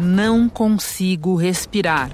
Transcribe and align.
Não 0.00 0.48
consigo 0.48 1.36
respirar. 1.36 2.10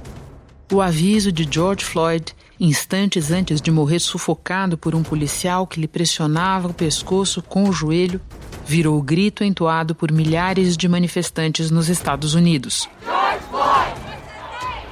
O 0.72 0.80
aviso 0.82 1.30
de 1.30 1.48
George 1.48 1.84
Floyd, 1.84 2.34
instantes 2.58 3.30
antes 3.30 3.60
de 3.60 3.70
morrer 3.70 4.00
sufocado 4.00 4.76
por 4.76 4.92
um 4.94 5.04
policial 5.04 5.68
que 5.68 5.80
lhe 5.80 5.86
pressionava 5.86 6.68
o 6.68 6.74
pescoço 6.74 7.40
com 7.40 7.68
o 7.68 7.72
joelho, 7.72 8.20
virou 8.66 8.98
o 8.98 9.02
grito 9.02 9.44
entoado 9.44 9.94
por 9.94 10.10
milhares 10.10 10.76
de 10.76 10.88
manifestantes 10.88 11.70
nos 11.70 11.88
Estados 11.88 12.34
Unidos. 12.34 12.88
George 13.04 13.38
Floyd! 13.50 13.94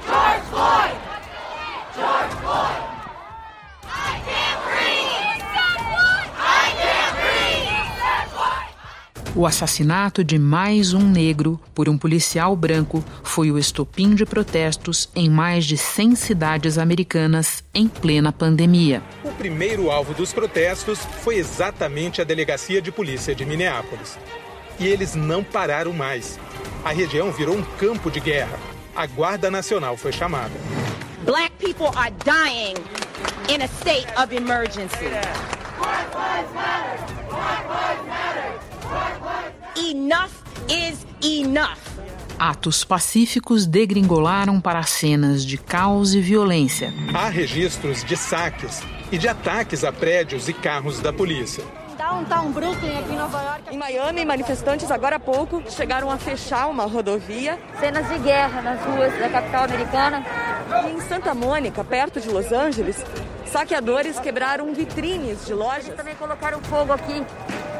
George 0.07 0.41
Floyd! 0.49 0.95
George 1.95 2.35
Floyd! 2.41 2.87
O 9.37 9.45
assassinato 9.45 10.23
de 10.23 10.39
mais 10.39 10.93
um 10.93 11.07
negro 11.07 11.61
por 11.75 11.87
um 11.87 11.95
policial 11.95 12.55
branco 12.55 13.05
foi 13.21 13.51
o 13.51 13.59
estopim 13.59 14.15
de 14.15 14.25
protestos 14.25 15.11
em 15.15 15.29
mais 15.29 15.63
de 15.63 15.77
100 15.77 16.15
cidades 16.15 16.79
americanas 16.79 17.63
em 17.71 17.87
plena 17.87 18.31
pandemia. 18.31 19.03
O 19.23 19.31
primeiro 19.33 19.91
alvo 19.91 20.15
dos 20.15 20.33
protestos 20.33 20.97
foi 21.21 21.35
exatamente 21.35 22.19
a 22.19 22.23
delegacia 22.23 22.81
de 22.81 22.91
polícia 22.91 23.35
de 23.35 23.45
Minneapolis. 23.45 24.17
E 24.79 24.87
eles 24.87 25.13
não 25.13 25.43
pararam 25.43 25.93
mais. 25.93 26.39
A 26.83 26.89
região 26.89 27.31
virou 27.31 27.55
um 27.55 27.63
campo 27.77 28.09
de 28.09 28.19
guerra. 28.19 28.57
A 28.95 29.05
Guarda 29.05 29.51
Nacional 29.51 29.95
foi 29.97 30.11
chamada. 30.11 30.55
Black 31.25 31.51
people 31.59 31.95
are 31.95 32.11
dying 32.25 32.73
in 33.53 33.61
a 33.61 33.67
state 33.67 34.07
of 34.19 34.35
emergency. 34.35 35.05
Black 35.77 36.07
lives 36.15 36.51
matter. 36.55 37.05
Black 37.29 37.67
lives 37.69 38.07
matter. 38.07 38.77
Enough 39.79 40.31
is 40.67 41.05
enough. 41.23 41.77
Atos 42.39 42.83
pacíficos 42.83 43.67
degringolaram 43.67 44.59
para 44.59 44.81
cenas 44.81 45.45
de 45.45 45.55
caos 45.55 46.15
e 46.15 46.19
violência. 46.19 46.91
Há 47.13 47.29
registros 47.29 48.03
de 48.03 48.17
saques 48.17 48.81
e 49.11 49.19
de 49.19 49.27
ataques 49.27 49.83
a 49.83 49.91
prédios 49.91 50.49
e 50.49 50.53
carros 50.53 50.99
da 50.99 51.13
polícia. 51.13 51.63
Downtown 52.07 52.51
Brooklyn, 52.51 52.99
aqui 52.99 53.11
em 53.11 53.17
Nova 53.17 53.41
York. 53.43 53.75
Em 53.75 53.77
Miami, 53.77 54.23
manifestantes 54.23 54.89
agora 54.89 55.17
há 55.17 55.19
pouco 55.19 55.61
chegaram 55.69 56.09
a 56.09 56.17
fechar 56.17 56.67
uma 56.67 56.85
rodovia. 56.85 57.59
Cenas 57.81 58.07
de 58.07 58.17
guerra 58.19 58.61
nas 58.61 58.79
ruas 58.79 59.13
da 59.19 59.27
capital 59.27 59.65
americana. 59.65 60.25
E 60.85 60.91
em 60.91 61.01
Santa 61.01 61.33
Mônica, 61.33 61.83
perto 61.83 62.21
de 62.21 62.29
Los 62.29 62.49
Angeles, 62.53 62.95
saqueadores 63.51 64.17
quebraram 64.19 64.73
vitrines 64.73 65.45
de 65.45 65.53
lojas. 65.53 65.87
Eles 65.87 65.97
também 65.97 66.15
colocaram 66.15 66.61
fogo 66.61 66.93
aqui 66.93 67.21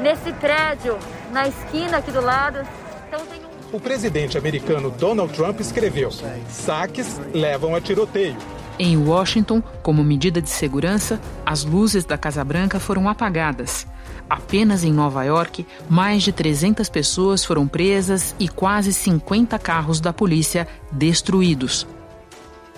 nesse 0.01 0.33
prédio, 0.33 0.99
na 1.31 1.47
esquina 1.47 1.99
aqui 1.99 2.11
do 2.11 2.19
lado. 2.19 2.67
Então 3.07 3.25
tem 3.27 3.39
um... 3.39 3.77
O 3.77 3.79
presidente 3.79 4.37
americano 4.37 4.91
Donald 4.91 5.33
Trump 5.33 5.61
escreveu: 5.61 6.11
saques 6.49 7.17
levam 7.33 7.73
a 7.75 7.79
tiroteio. 7.79 8.35
Em 8.79 8.95
Washington, 8.95 9.61
como 9.81 10.03
medida 10.03 10.39
de 10.39 10.49
segurança, 10.49 11.19
as 11.45 11.63
luzes 11.63 12.05
da 12.05 12.17
Casa 12.17 12.43
Branca 12.43 12.79
foram 12.79 13.09
apagadas. 13.09 13.87
Apenas 14.29 14.83
em 14.83 14.93
Nova 14.93 15.23
York, 15.23 15.65
mais 15.89 16.21
de 16.21 16.31
300 16.31 16.87
pessoas 16.89 17.43
foram 17.43 17.67
presas 17.67 18.35
e 18.39 18.47
quase 18.47 18.93
50 18.93 19.57
carros 19.57 19.99
da 19.99 20.13
polícia 20.13 20.67
destruídos. 20.91 21.87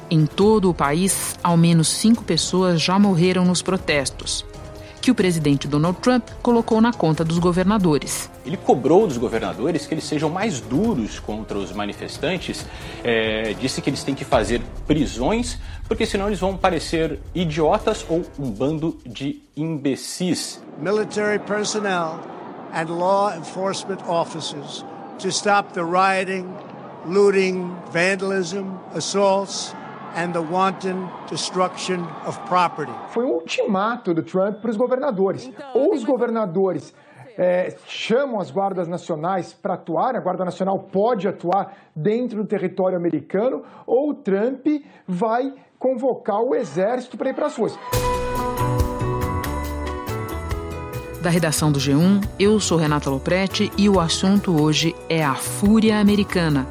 Em 0.09 0.25
todo 0.25 0.69
o 0.69 0.73
país, 0.73 1.37
ao 1.43 1.57
menos 1.57 1.89
cinco 1.89 2.23
pessoas 2.23 2.81
já 2.81 2.97
morreram 2.97 3.43
nos 3.43 3.61
protestos 3.61 4.45
que 5.01 5.11
o 5.11 5.15
presidente 5.15 5.67
Donald 5.67 5.99
Trump 5.99 6.29
colocou 6.41 6.81
na 6.81 6.91
conta 6.91 7.23
dos 7.23 7.39
governadores. 7.39 8.29
Ele 8.45 8.57
cobrou 8.57 9.07
dos 9.07 9.17
governadores 9.17 9.85
que 9.85 9.93
eles 9.93 10.03
sejam 10.03 10.29
mais 10.29 10.59
duros 10.59 11.19
contra 11.19 11.57
os 11.57 11.71
manifestantes, 11.71 12.65
é, 13.03 13.53
disse 13.53 13.81
que 13.81 13.89
eles 13.89 14.03
têm 14.03 14.15
que 14.15 14.25
fazer 14.25 14.61
prisões, 14.85 15.57
porque 15.87 16.05
senão 16.05 16.27
eles 16.27 16.39
vão 16.39 16.55
parecer 16.57 17.19
idiotas 17.33 18.05
ou 18.09 18.23
um 18.37 18.49
bando 18.51 18.97
de 19.05 19.41
imbecis. 19.55 20.61
Military 20.79 21.39
personnel 21.39 22.19
and 22.73 22.89
law 22.89 23.33
enforcement 23.35 23.99
officers 24.07 24.85
to 25.19 25.29
stop 25.29 25.73
the 25.73 25.83
rioting, 25.83 26.45
looting, 27.05 27.75
vandalism, 27.91 28.77
assaults 28.93 29.73
and 30.15 30.31
the 30.31 30.39
wanton 30.39 31.09
destruction 31.29 32.05
of 32.25 32.39
property. 32.47 32.91
Foi 33.09 33.25
um 33.25 33.31
ultimato 33.31 34.13
do 34.13 34.23
Trump 34.23 34.57
para 34.61 34.71
os 34.71 34.77
governadores. 34.77 35.45
Então, 35.45 35.71
Ou 35.73 35.93
os 35.93 36.03
governadores 36.03 36.93
é, 37.37 37.75
chamam 37.87 38.39
as 38.39 38.51
guardas 38.51 38.87
nacionais 38.87 39.53
para 39.53 39.75
atuar, 39.75 40.15
a 40.15 40.19
Guarda 40.19 40.43
Nacional 40.43 40.77
pode 40.79 41.27
atuar 41.27 41.73
dentro 41.95 42.43
do 42.43 42.45
território 42.45 42.97
americano, 42.97 43.63
ou 43.85 44.09
o 44.09 44.13
Trump 44.13 44.65
vai 45.07 45.53
convocar 45.77 46.41
o 46.41 46.53
exército 46.53 47.17
para 47.17 47.29
ir 47.29 47.33
para 47.33 47.45
as 47.45 47.55
ruas. 47.55 47.79
Da 51.21 51.29
redação 51.29 51.71
do 51.71 51.79
G1, 51.79 52.25
eu 52.39 52.59
sou 52.59 52.77
Renata 52.77 53.09
Loprete 53.09 53.71
e 53.77 53.89
o 53.89 53.99
assunto 53.99 54.61
hoje 54.61 54.95
é 55.09 55.23
a 55.23 55.35
fúria 55.35 55.99
americana 55.99 56.65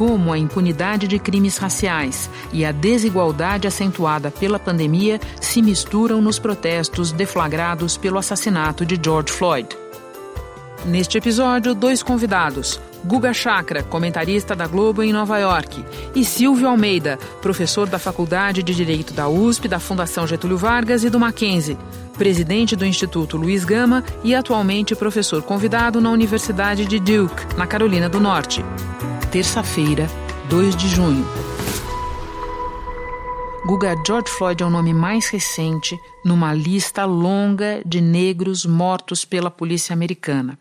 como 0.00 0.32
a 0.32 0.38
impunidade 0.38 1.06
de 1.06 1.18
crimes 1.18 1.58
raciais 1.58 2.30
e 2.54 2.64
a 2.64 2.72
desigualdade 2.72 3.68
acentuada 3.68 4.30
pela 4.30 4.58
pandemia 4.58 5.20
se 5.38 5.60
misturam 5.60 6.22
nos 6.22 6.38
protestos 6.38 7.12
deflagrados 7.12 7.98
pelo 7.98 8.16
assassinato 8.16 8.86
de 8.86 8.98
George 8.98 9.30
Floyd. 9.30 9.68
Neste 10.86 11.18
episódio, 11.18 11.74
dois 11.74 12.02
convidados. 12.02 12.80
Guga 13.04 13.34
Chakra, 13.34 13.82
comentarista 13.82 14.56
da 14.56 14.66
Globo 14.66 15.02
em 15.02 15.12
Nova 15.12 15.36
York, 15.36 15.84
e 16.14 16.24
Silvio 16.24 16.68
Almeida, 16.68 17.18
professor 17.42 17.86
da 17.86 17.98
Faculdade 17.98 18.62
de 18.62 18.74
Direito 18.74 19.12
da 19.12 19.28
USP, 19.28 19.68
da 19.68 19.78
Fundação 19.78 20.26
Getúlio 20.26 20.56
Vargas 20.56 21.04
e 21.04 21.10
do 21.10 21.20
Mackenzie, 21.20 21.76
presidente 22.16 22.74
do 22.74 22.86
Instituto 22.86 23.36
Luiz 23.36 23.66
Gama 23.66 24.02
e 24.24 24.34
atualmente 24.34 24.96
professor 24.96 25.42
convidado 25.42 26.00
na 26.00 26.10
Universidade 26.10 26.86
de 26.86 26.98
Duke, 26.98 27.54
na 27.54 27.66
Carolina 27.66 28.08
do 28.08 28.18
Norte 28.18 28.64
terça-feira, 29.30 30.08
2 30.48 30.74
de 30.74 30.88
junho. 30.88 31.24
Guga 33.64 33.94
George 34.04 34.28
Floyd 34.28 34.60
é 34.60 34.66
o 34.66 34.70
nome 34.70 34.92
mais 34.92 35.28
recente 35.28 35.96
numa 36.24 36.52
lista 36.52 37.04
longa 37.04 37.80
de 37.86 38.00
negros 38.00 38.66
mortos 38.66 39.24
pela 39.24 39.48
polícia 39.48 39.92
americana. 39.92 40.58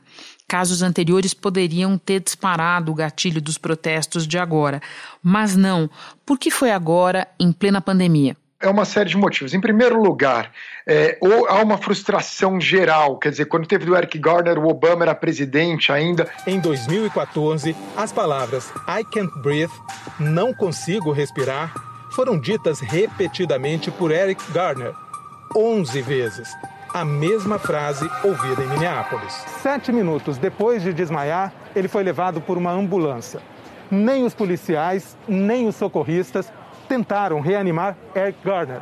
Casos 0.47 0.83
anteriores 0.83 1.33
poderiam 1.33 1.97
ter 1.97 2.19
disparado 2.19 2.91
o 2.91 2.95
gatilho 2.95 3.41
dos 3.41 3.57
protestos 3.57 4.27
de 4.27 4.37
agora, 4.37 4.79
mas 5.23 5.55
não. 5.55 5.89
Por 6.23 6.37
que 6.37 6.51
foi 6.51 6.69
agora, 6.69 7.27
em 7.39 7.51
plena 7.51 7.81
pandemia? 7.81 8.37
É 8.61 8.69
uma 8.69 8.83
série 8.83 9.09
de 9.09 9.17
motivos. 9.17 9.53
Em 9.53 9.61
primeiro 9.61 10.01
lugar, 10.01 10.51
é, 10.85 11.17
ou 11.21 11.47
há 11.47 11.63
uma 11.63 11.77
frustração 11.77 12.59
geral, 12.59 13.17
quer 13.17 13.29
dizer, 13.29 13.45
quando 13.45 13.65
teve 13.65 13.85
do 13.85 13.95
Eric 13.95 14.17
Garner, 14.17 14.59
o 14.59 14.67
Obama 14.67 15.03
era 15.03 15.15
presidente 15.15 15.91
ainda. 15.91 16.27
Em 16.45 16.59
2014, 16.59 17.75
as 17.95 18.11
palavras 18.11 18.69
I 18.87 19.03
can't 19.05 19.31
breathe, 19.39 19.71
não 20.19 20.53
consigo 20.53 21.11
respirar, 21.11 21.73
foram 22.11 22.37
ditas 22.37 22.81
repetidamente 22.81 23.89
por 23.91 24.11
Eric 24.11 24.43
Garner, 24.51 24.93
11 25.55 26.01
vezes. 26.01 26.53
A 26.93 27.05
mesma 27.05 27.59
frase 27.59 28.09
ouvida 28.23 28.63
em 28.63 28.67
Minneapolis. 28.67 29.33
Sete 29.61 29.91
minutos 29.91 30.37
depois 30.37 30.81
de 30.83 30.91
desmaiar, 30.91 31.53
ele 31.75 31.87
foi 31.87 32.03
levado 32.03 32.41
por 32.41 32.57
uma 32.57 32.71
ambulância. 32.71 33.39
Nem 33.91 34.25
os 34.25 34.33
policiais, 34.33 35.15
nem 35.27 35.67
os 35.67 35.75
socorristas 35.75 36.51
tentaram 36.89 37.39
reanimar 37.39 37.95
Eric 38.15 38.39
Garner. 38.43 38.81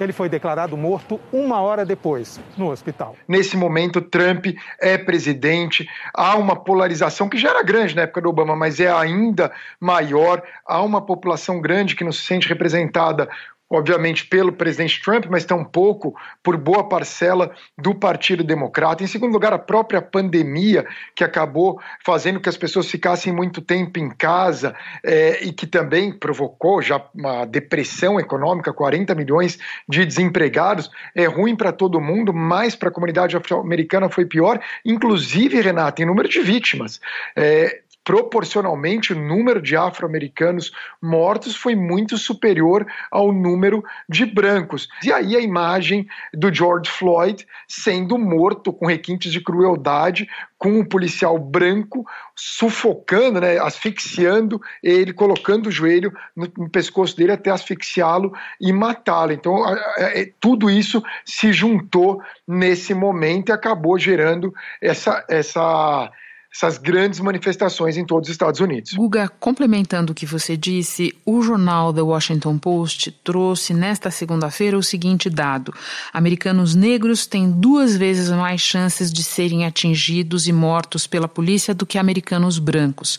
Ele 0.00 0.12
foi 0.12 0.28
declarado 0.28 0.76
morto 0.76 1.20
uma 1.32 1.60
hora 1.60 1.84
depois, 1.84 2.40
no 2.56 2.70
hospital. 2.70 3.14
Nesse 3.28 3.56
momento, 3.56 4.00
Trump 4.00 4.46
é 4.80 4.98
presidente. 4.98 5.88
Há 6.12 6.34
uma 6.36 6.56
polarização 6.56 7.28
que 7.28 7.38
já 7.38 7.50
era 7.50 7.62
grande 7.62 7.94
na 7.94 8.02
época 8.02 8.20
do 8.20 8.28
Obama, 8.28 8.56
mas 8.56 8.80
é 8.80 8.90
ainda 8.90 9.52
maior. 9.78 10.42
Há 10.66 10.82
uma 10.82 11.00
população 11.00 11.60
grande 11.60 11.94
que 11.94 12.02
não 12.02 12.10
se 12.10 12.22
sente 12.22 12.48
representada 12.48 13.28
obviamente 13.70 14.26
pelo 14.26 14.52
presidente 14.52 15.02
Trump, 15.02 15.26
mas 15.28 15.44
tampouco 15.44 16.14
por 16.42 16.56
boa 16.56 16.88
parcela 16.88 17.54
do 17.78 17.94
Partido 17.94 18.44
Democrata. 18.44 19.02
Em 19.02 19.06
segundo 19.06 19.32
lugar, 19.32 19.52
a 19.52 19.58
própria 19.58 20.02
pandemia, 20.02 20.86
que 21.14 21.24
acabou 21.24 21.80
fazendo 22.04 22.40
que 22.40 22.48
as 22.48 22.56
pessoas 22.56 22.90
ficassem 22.90 23.32
muito 23.32 23.60
tempo 23.60 23.98
em 23.98 24.10
casa 24.10 24.74
é, 25.02 25.42
e 25.44 25.52
que 25.52 25.66
também 25.66 26.12
provocou 26.12 26.82
já 26.82 27.04
uma 27.14 27.44
depressão 27.44 28.20
econômica, 28.20 28.72
40 28.72 29.14
milhões 29.14 29.58
de 29.88 30.04
desempregados, 30.04 30.90
é 31.14 31.24
ruim 31.24 31.56
para 31.56 31.72
todo 31.72 32.00
mundo, 32.00 32.32
mas 32.32 32.76
para 32.76 32.88
a 32.88 32.92
comunidade 32.92 33.36
afro-americana 33.36 34.08
foi 34.08 34.26
pior, 34.26 34.60
inclusive, 34.84 35.60
Renata, 35.60 36.02
em 36.02 36.06
número 36.06 36.28
de 36.28 36.40
vítimas. 36.40 37.00
É, 37.36 37.82
proporcionalmente 38.04 39.14
o 39.14 39.18
número 39.18 39.62
de 39.62 39.74
afro-americanos 39.74 40.70
mortos 41.00 41.56
foi 41.56 41.74
muito 41.74 42.18
superior 42.18 42.86
ao 43.10 43.32
número 43.32 43.82
de 44.08 44.26
brancos. 44.26 44.88
E 45.02 45.10
aí 45.10 45.34
a 45.34 45.40
imagem 45.40 46.06
do 46.32 46.52
George 46.52 46.90
Floyd 46.90 47.46
sendo 47.66 48.18
morto 48.18 48.72
com 48.72 48.86
requintes 48.86 49.32
de 49.32 49.40
crueldade, 49.40 50.28
com 50.58 50.78
um 50.78 50.84
policial 50.84 51.38
branco 51.38 52.06
sufocando, 52.36 53.40
né, 53.40 53.58
asfixiando 53.58 54.60
ele, 54.82 55.12
colocando 55.12 55.66
o 55.68 55.70
joelho 55.70 56.12
no, 56.36 56.50
no 56.56 56.68
pescoço 56.68 57.16
dele 57.16 57.32
até 57.32 57.50
asfixiá-lo 57.50 58.32
e 58.60 58.72
matá-lo. 58.72 59.32
Então, 59.32 59.56
é, 59.98 60.30
tudo 60.40 60.70
isso 60.70 61.02
se 61.24 61.52
juntou 61.52 62.22
nesse 62.46 62.92
momento 62.94 63.48
e 63.48 63.52
acabou 63.52 63.98
gerando 63.98 64.54
essa, 64.80 65.24
essa 65.28 66.10
essas 66.54 66.78
grandes 66.78 67.18
manifestações 67.18 67.96
em 67.96 68.06
todos 68.06 68.28
os 68.28 68.32
Estados 68.32 68.60
Unidos. 68.60 68.92
Guga, 68.92 69.28
complementando 69.28 70.12
o 70.12 70.14
que 70.14 70.24
você 70.24 70.56
disse, 70.56 71.12
o 71.26 71.42
jornal 71.42 71.92
The 71.92 72.00
Washington 72.00 72.58
Post 72.58 73.10
trouxe 73.24 73.74
nesta 73.74 74.08
segunda-feira 74.08 74.78
o 74.78 74.82
seguinte 74.82 75.28
dado: 75.28 75.74
americanos 76.12 76.76
negros 76.76 77.26
têm 77.26 77.50
duas 77.50 77.96
vezes 77.96 78.30
mais 78.30 78.60
chances 78.60 79.12
de 79.12 79.24
serem 79.24 79.66
atingidos 79.66 80.46
e 80.46 80.52
mortos 80.52 81.08
pela 81.08 81.26
polícia 81.26 81.74
do 81.74 81.84
que 81.84 81.98
americanos 81.98 82.60
brancos. 82.60 83.18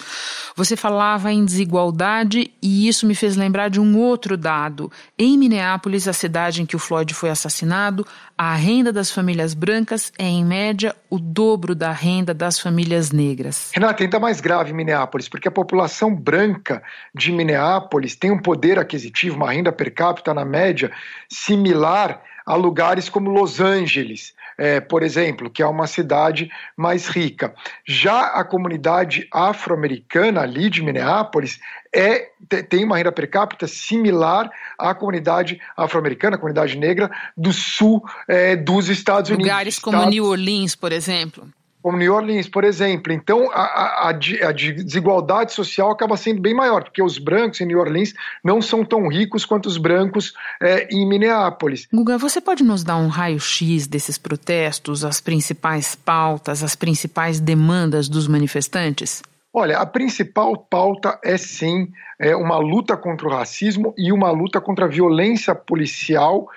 Você 0.55 0.77
falava 0.77 1.31
em 1.31 1.43
desigualdade 1.43 2.51
e 2.61 2.87
isso 2.87 3.05
me 3.05 3.15
fez 3.15 3.35
lembrar 3.35 3.69
de 3.69 3.81
um 3.81 3.97
outro 3.97 4.37
dado. 4.37 4.89
Em 5.19 5.37
Minneapolis, 5.37 6.07
a 6.07 6.13
cidade 6.13 6.61
em 6.61 6.65
que 6.65 6.75
o 6.75 6.79
Floyd 6.79 7.13
foi 7.13 7.29
assassinado, 7.29 8.07
a 8.37 8.55
renda 8.55 8.91
das 8.91 9.11
famílias 9.11 9.53
brancas 9.53 10.11
é, 10.17 10.25
em 10.25 10.43
média, 10.43 10.93
o 11.09 11.17
dobro 11.17 11.73
da 11.73 11.91
renda 11.91 12.33
das 12.33 12.59
famílias 12.59 13.11
negras. 13.11 13.71
Renata, 13.73 14.03
ainda 14.03 14.19
mais 14.19 14.41
grave 14.41 14.71
em 14.71 14.73
Minneapolis, 14.73 15.29
porque 15.29 15.47
a 15.47 15.51
população 15.51 16.13
branca 16.13 16.83
de 17.13 17.31
Minneapolis 17.31 18.15
tem 18.15 18.31
um 18.31 18.41
poder 18.41 18.77
aquisitivo, 18.77 19.37
uma 19.37 19.51
renda 19.51 19.71
per 19.71 19.93
capita 19.93 20.33
na 20.33 20.43
média 20.43 20.91
similar 21.29 22.21
a 22.45 22.55
lugares 22.55 23.09
como 23.09 23.31
Los 23.31 23.59
Angeles, 23.59 24.33
é, 24.57 24.79
por 24.79 25.03
exemplo, 25.03 25.49
que 25.49 25.61
é 25.61 25.67
uma 25.67 25.87
cidade 25.87 26.49
mais 26.75 27.07
rica. 27.07 27.53
Já 27.87 28.27
a 28.27 28.43
comunidade 28.43 29.27
afro-americana 29.31 30.41
ali 30.41 30.69
de 30.69 30.81
Minneapolis 30.81 31.59
é, 31.93 32.29
tem 32.69 32.83
uma 32.83 32.97
renda 32.97 33.11
per 33.11 33.29
capita 33.29 33.67
similar 33.67 34.49
à 34.77 34.93
comunidade 34.93 35.59
afro-americana, 35.77 36.37
comunidade 36.37 36.77
negra 36.77 37.09
do 37.37 37.53
sul 37.53 38.03
é, 38.27 38.55
dos 38.55 38.89
Estados 38.89 39.29
Lugares 39.29 39.29
Unidos. 39.29 39.51
Lugares 39.51 39.79
como 39.79 39.97
Estados... 39.97 40.15
New 40.15 40.25
Orleans, 40.25 40.75
por 40.75 40.91
exemplo 40.91 41.47
como 41.85 41.99
New 41.99 42.15
Orleans, 42.15 42.49
por 42.49 42.63
exemplo. 42.63 43.13
Então, 43.13 43.51
a, 43.51 43.61
a, 43.61 44.09
a, 44.09 44.11
desigualdade 44.11 45.53
social 45.53 45.91
acaba 45.91 46.17
sendo 46.17 46.41
bem 46.41 46.51
maior, 46.51 46.83
porque 46.83 46.99
os 46.99 47.19
brancos 47.19 47.61
em 47.61 47.65
New 47.67 47.77
Orleans 47.77 48.11
não 48.43 48.59
são 48.59 48.83
tão 48.83 49.07
ricos 49.07 49.45
quanto 49.45 49.67
os 49.67 49.77
brancos 49.77 50.33
é, 50.59 50.87
em 50.91 51.07
Minneapolis. 51.07 51.87
Guga, 51.93 52.17
você 52.17 52.41
pode 52.41 52.63
nos 52.63 52.83
dar 52.83 52.97
um 52.97 53.07
raio-x 53.07 53.85
desses 53.85 54.17
protestos, 54.17 55.05
as 55.05 55.21
principais 55.21 55.93
pautas, 55.93 56.63
as 56.63 56.75
principais 56.75 57.39
demandas 57.39 58.09
dos 58.09 58.27
manifestantes? 58.27 59.21
Olha, 59.53 59.77
a 59.77 59.85
principal 59.85 60.57
pauta 60.57 61.19
é 61.23 61.37
sim 61.37 61.91
é 62.19 62.35
uma 62.35 62.57
luta 62.57 62.97
contra 62.97 63.27
o 63.27 63.31
racismo 63.31 63.93
e 63.95 64.11
uma 64.11 64.31
luta 64.31 64.59
contra 64.59 64.85
a 64.85 64.89
violência 64.89 65.53
policial 65.53 66.49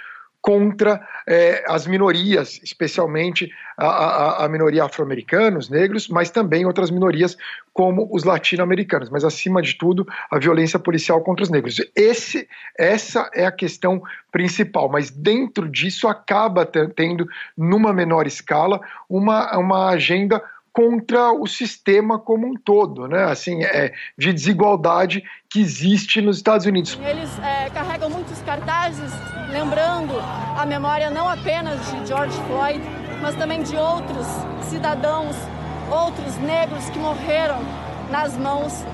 contra 0.49 1.07
é, 1.27 1.63
as 1.69 1.87
minorias, 1.87 2.59
especialmente 2.65 3.53
a, 3.77 3.87
a, 3.87 4.45
a 4.47 4.49
minoria 4.49 4.83
afro-americanos, 4.83 5.69
negros, 5.69 6.09
mas 6.09 6.31
também 6.31 6.65
outras 6.65 6.91
minorias 6.91 7.37
como 7.71 8.09
os 8.11 8.25
latino-americanos, 8.25 9.11
mas 9.11 9.25
acima 9.25 9.61
de 9.61 9.75
tudo 9.75 10.09
a 10.31 10.39
violência 10.39 10.79
policial 10.79 11.21
contra 11.21 11.43
os 11.43 11.51
negros. 11.51 11.83
Esse, 11.95 12.49
essa 12.79 13.31
é 13.35 13.45
a 13.45 13.53
questão 13.53 14.03
principal, 14.33 14.89
mas 14.89 15.11
dentro 15.11 15.69
disso 15.69 16.09
acaba 16.09 16.65
tendo, 16.65 17.29
numa 17.55 17.93
menor 17.93 18.27
escala, 18.27 18.81
uma, 19.07 19.55
uma 19.59 19.91
agenda 19.91 20.43
contra 20.73 21.31
o 21.31 21.47
sistema 21.47 22.19
como 22.19 22.47
um 22.47 22.55
todo, 22.55 23.07
né? 23.07 23.25
Assim, 23.25 23.65
é, 23.65 23.93
de 24.17 24.33
desigualdade 24.33 25.23
que 25.51 25.61
existe 25.61 26.23
nos 26.23 26.39
Estados 26.39 26.65
Unidos. 26.65 26.99
Eles 27.05 27.39
é, 27.41 27.69
carregam 27.69 28.09
muitos 28.09 28.41
cartazes 28.41 29.13
lembrando 29.51 30.15
a 30.57 30.67
memória 30.67 31.11
não 31.11 31.29
apenas 31.29 31.79
de 31.91 32.07
George 32.07 32.37
Floyd, 32.47 32.81
mas 33.21 33.35
também 33.37 33.63
de 33.63 33.77
outros 33.77 34.27
cidadãos, 34.63 35.37
outros 35.91 36.37
negros 36.37 36.89
que 36.91 36.99
morreram 36.99 37.61
nas 38.11 38.37
mãos 38.37 38.85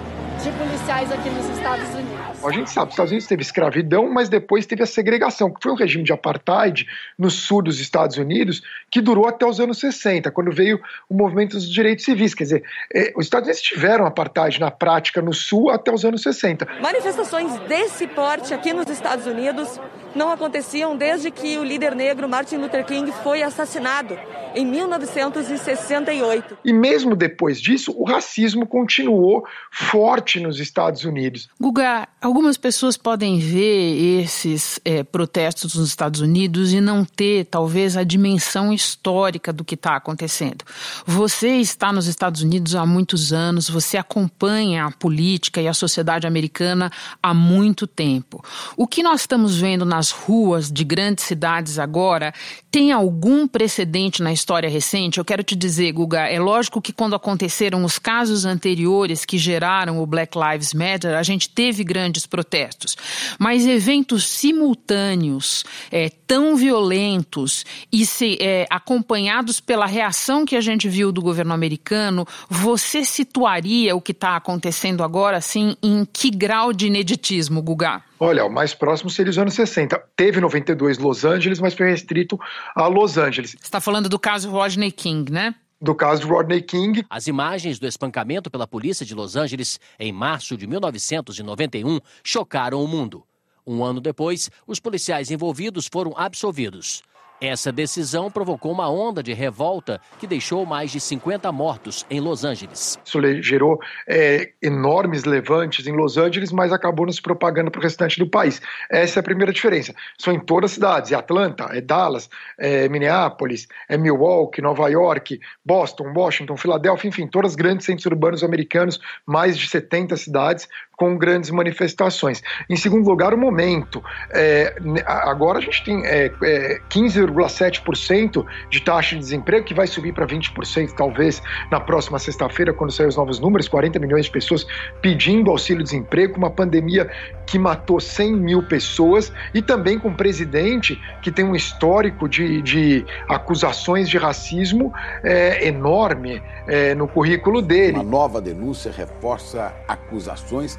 de 0.43 0.51
policiais 0.53 1.11
aqui 1.13 1.31
nos 1.31 1.49
Estados 1.57 1.89
Unidos. 1.95 2.14
A 2.47 2.53
gente 2.53 2.71
sabe, 2.71 2.89
os 2.89 2.95
Estados 2.95 3.11
Unidos 3.11 3.27
teve 3.27 3.43
escravidão, 3.43 4.11
mas 4.11 4.29
depois 4.29 4.67
teve 4.67 4.83
a 4.83 4.87
segregação, 4.87 5.51
que 5.51 5.63
foi 5.63 5.73
um 5.73 5.77
regime 5.77 6.05
de 6.05 6.13
apartheid 6.13 6.87
no 7.19 7.31
sul 7.31 7.63
dos 7.63 7.81
Estados 7.81 8.19
Unidos, 8.19 8.63
que 8.91 9.01
durou 9.01 9.27
até 9.27 9.47
os 9.47 9.61
anos 9.61 9.79
60, 9.79 10.31
quando 10.31 10.53
veio 10.53 10.81
o 11.09 11.15
movimento 11.15 11.53
dos 11.53 11.69
direitos 11.69 12.05
civis. 12.05 12.35
Quer 12.35 12.45
dizer, 12.45 12.65
eh, 12.95 13.13
os 13.17 13.27
Estados 13.27 13.49
Unidos 13.49 13.63
tiveram 13.63 14.05
apartheid 14.05 14.61
na 14.61 14.71
prática 14.71 15.23
no 15.23 15.33
sul 15.33 15.71
até 15.71 15.93
os 15.93 16.05
anos 16.05 16.23
60. 16.23 16.67
Manifestações 16.81 17.59
desse 17.61 18.07
porte 18.07 18.53
aqui 18.53 18.73
nos 18.73 18.89
Estados 18.89 19.27
Unidos 19.27 19.81
não 20.15 20.31
aconteciam 20.31 20.97
desde 20.97 21.31
que 21.31 21.57
o 21.59 21.65
líder 21.65 21.95
negro 21.95 22.29
Martin 22.29 22.57
Luther 22.57 22.85
King 22.85 23.11
foi 23.23 23.43
assassinado 23.43 24.19
em 24.55 24.67
1968. 24.67 26.59
E 26.65 26.73
mesmo 26.73 27.15
depois 27.17 27.61
disso, 27.61 27.95
o 27.97 28.05
racismo 28.05 28.67
continuou 28.67 29.45
forte 29.71 30.41
nos 30.41 30.59
Estados 30.61 31.05
Unidos. 31.05 31.49
Guga, 31.61 32.09
algumas 32.21 32.57
pessoas 32.57 32.97
podem 32.97 33.39
ver 33.39 34.21
esses 34.23 34.81
é, 34.85 35.03
protestos 35.03 35.75
nos 35.75 35.89
Estados 35.89 36.21
Unidos 36.21 36.73
e 36.73 36.81
não 36.81 37.05
ter, 37.05 37.47
talvez, 37.47 37.97
a 37.97 38.05
dimensão 38.05 38.73
histórica 38.73 39.53
do 39.53 39.65
que 39.65 39.75
está 39.75 39.97
acontecendo. 39.97 40.65
Você 41.07 41.57
está 41.57 41.93
nos 41.93 42.07
Estados 42.07 42.43
Unidos 42.43 42.75
há 42.75 42.87
muitos 42.87 43.33
anos, 43.33 43.69
você 43.69 43.97
acompanha 43.97 44.87
a 44.87 44.91
política 44.91 45.61
e 45.61 45.69
a 45.69 45.75
sociedade 45.75 46.27
americana 46.27 46.91
há 47.23 47.35
muito 47.35 47.87
tempo. 47.87 48.45
O 48.77 48.87
que 48.87 49.03
nós 49.03 49.21
estamos 49.21 49.57
vendo 49.57 49.85
nas 49.85 50.11
ruas 50.11 50.71
de 50.71 50.85
grandes 50.85 51.25
cidades 51.25 51.79
agora 51.79 52.33
tem 52.75 52.91
algum 52.91 53.47
precedente 53.47 54.21
na 54.21 54.33
história 54.33 54.69
recente? 54.69 55.19
Eu 55.19 55.25
quero 55.25 55.45
te 55.45 55.55
dizer, 55.55 55.93
Guga, 55.93 56.27
é 56.27 56.41
lógico 56.41 56.83
que 56.83 56.93
quando 56.93 57.15
aconteceram 57.15 57.85
os 57.85 58.01
casos 58.01 58.45
anteriores 58.45 59.25
que 59.25 59.39
geraram 59.39 60.03
o 60.03 60.07
Black 60.07 60.37
Lives 60.37 60.75
Matter, 60.75 61.17
a 61.17 61.23
gente 61.23 61.49
teve 61.49 61.85
grandes 61.85 62.27
protestos. 62.27 62.97
Mas 63.39 63.65
eventos 63.65 64.27
simultâneos, 64.27 65.65
é, 65.89 66.11
tão 66.27 66.57
violentos 66.57 67.65
e 67.93 68.05
se, 68.05 68.39
é, 68.41 68.67
acompanhados 68.69 69.61
pela 69.61 69.87
reação 69.87 70.45
que 70.45 70.57
a 70.57 70.61
gente 70.61 70.89
viu 70.89 71.13
do 71.13 71.23
governo 71.23 71.55
americano, 71.55 72.27
você 72.51 73.05
situaria 73.05 73.95
o 73.95 74.01
que 74.01 74.11
está 74.11 74.35
acontecendo 74.35 75.05
agora, 75.05 75.37
assim, 75.37 75.77
em 75.81 76.05
que 76.05 76.29
grau 76.29 76.73
de 76.73 76.89
ineditismo, 76.89 77.63
Guga? 77.63 78.03
Olha, 78.25 78.47
o 78.47 78.51
mais 78.51 78.73
próximo 78.73 79.11
seria 79.11 79.31
os 79.31 79.37
anos 79.37 79.53
60. 79.53 80.03
Teve 80.17 80.41
92 80.41 80.97
Los 80.97 81.27
Angeles, 81.27 81.61
mas 81.61 81.75
foi 81.75 81.91
restrito 81.91 82.41
a 82.75 82.87
Los 82.87 83.19
Angeles. 83.19 83.51
Você 83.51 83.59
está 83.59 83.83
falando 83.83 84.09
do 84.09 84.19
caso 84.19 84.51
Rodney 84.51 84.91
King, 84.91 85.31
né? 85.31 85.55
do 85.79 85.95
caso 85.95 86.23
de 86.23 86.27
Rodney 86.29 86.63
King. 86.63 87.05
As 87.11 87.27
imagens 87.27 87.79
do 87.79 87.87
espancamento 87.87 88.51
pela 88.51 88.67
polícia 88.67 89.05
de 89.05 89.15
Los 89.15 89.37
Angeles 89.37 89.79
em 90.01 90.11
março 90.11 90.57
de 90.57 90.67
1991 90.67 92.01
chocaram 92.23 92.83
o 92.83 92.89
mundo. 92.89 93.23
Um 93.67 93.85
ano 93.85 94.01
depois, 94.01 94.51
os 94.67 94.81
policiais 94.81 95.31
envolvidos 95.31 95.87
foram 95.93 96.15
absolvidos. 96.17 97.03
Essa 97.47 97.71
decisão 97.71 98.31
provocou 98.31 98.73
uma 98.73 98.91
onda 98.91 99.23
de 99.23 99.33
revolta 99.33 100.01
que 100.19 100.27
deixou 100.27 100.65
mais 100.65 100.91
de 100.91 101.01
50 101.01 101.51
mortos 101.53 102.07
em 102.09 102.21
Los 102.21 102.45
Angeles. 102.45 102.99
Isso 103.05 103.21
gerou 103.43 103.79
é, 104.09 104.53
enormes 104.63 105.25
levantes 105.25 105.87
em 105.87 105.93
Los 105.93 106.17
Angeles, 106.17 106.51
mas 106.51 106.73
acabou 106.73 107.07
nos 107.07 107.21
propagando 107.21 107.71
para 107.71 107.81
o 107.81 107.83
restante 107.83 108.19
do 108.19 108.29
país. 108.29 108.63
Essa 108.91 109.19
é 109.19 109.21
a 109.21 109.25
primeira 109.25 109.53
diferença. 109.53 109.95
São 110.19 110.33
em 110.33 110.41
todas 110.41 110.71
as 110.71 110.75
cidades: 110.75 111.13
é 111.13 111.15
Atlanta, 111.15 111.65
é 111.73 111.81
Dallas, 111.81 112.29
é 112.59 112.89
Minneapolis, 112.89 113.69
é 113.89 113.99
Milwaukee, 113.99 114.63
Nova 114.63 114.89
York, 114.89 115.39
Boston, 115.65 116.13
Washington, 116.17 116.57
Filadélfia, 116.57 117.09
enfim, 117.09 117.27
todos 117.27 117.51
os 117.51 117.57
grandes 117.57 117.87
centros 117.87 118.07
urbanos 118.07 118.43
americanos, 118.43 118.99
mais 119.27 119.59
de 119.59 119.69
70 119.69 120.17
cidades, 120.17 120.69
com 120.97 121.17
grandes 121.17 121.51
manifestações. 121.51 122.43
Em 122.69 122.77
segundo 122.77 123.09
lugar, 123.09 123.35
o 123.35 123.39
momento. 123.39 124.03
É, 124.33 124.75
agora 125.07 125.59
a 125.59 125.63
gente 125.63 125.85
tem 125.85 126.05
é, 126.07 126.31
é, 126.43 126.81
15,7% 126.91 128.45
de 128.71 128.81
taxa 128.81 129.15
de 129.15 129.21
desemprego, 129.21 129.65
que 129.65 129.75
vai 129.75 129.87
subir 129.87 130.13
para 130.13 130.27
20% 130.27 130.93
talvez 130.97 131.43
na 131.71 131.81
próxima 131.81 132.19
sexta-feira, 132.19 132.73
quando 132.73 132.93
sair 132.93 133.07
os 133.07 133.17
novos 133.17 133.41
números, 133.41 133.69
40 133.69 133.99
milhões 133.99 134.27
de 134.27 134.31
pessoas 134.31 134.67
pedindo 135.01 135.51
auxílio-desemprego, 135.51 136.37
uma 136.37 136.51
pandemia 136.51 137.11
que 137.47 137.59
matou 137.59 138.01
100 138.01 138.37
mil 138.37 138.63
pessoas 138.63 139.33
e 139.53 139.61
também 139.61 139.99
com 139.99 140.09
um 140.09 140.15
presidente 140.15 141.01
que 141.23 141.31
tem 141.31 141.45
um 141.45 141.55
histórico 141.55 142.29
de, 142.29 142.63
de 142.63 143.05
acusações 143.29 144.09
de 144.09 144.19
racismo 144.19 144.93
é, 145.23 145.67
enorme 145.67 146.43
é, 146.67 146.95
no 146.95 147.07
currículo 147.07 147.61
dele. 147.61 147.95
Uma 147.95 148.03
nova 148.03 148.41
denúncia 148.41 148.91
reforça 148.91 149.75
acusações 149.87 150.79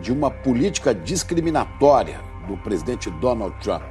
de 0.00 0.12
uma 0.12 0.30
política 0.30 0.94
discriminatória 0.94 2.20
do 2.46 2.56
presidente 2.56 3.10
Donald 3.10 3.56
Trump. 3.60 3.82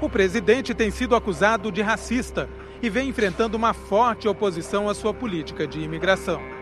O 0.00 0.08
presidente 0.08 0.74
tem 0.74 0.90
sido 0.90 1.14
acusado 1.14 1.70
de 1.70 1.82
racista 1.82 2.48
e 2.82 2.88
vem 2.88 3.08
enfrentando 3.08 3.56
uma 3.56 3.74
forte 3.74 4.26
oposição 4.26 4.88
à 4.88 4.94
sua 4.94 5.12
política 5.12 5.66
de 5.66 5.80
imigração. 5.80 6.59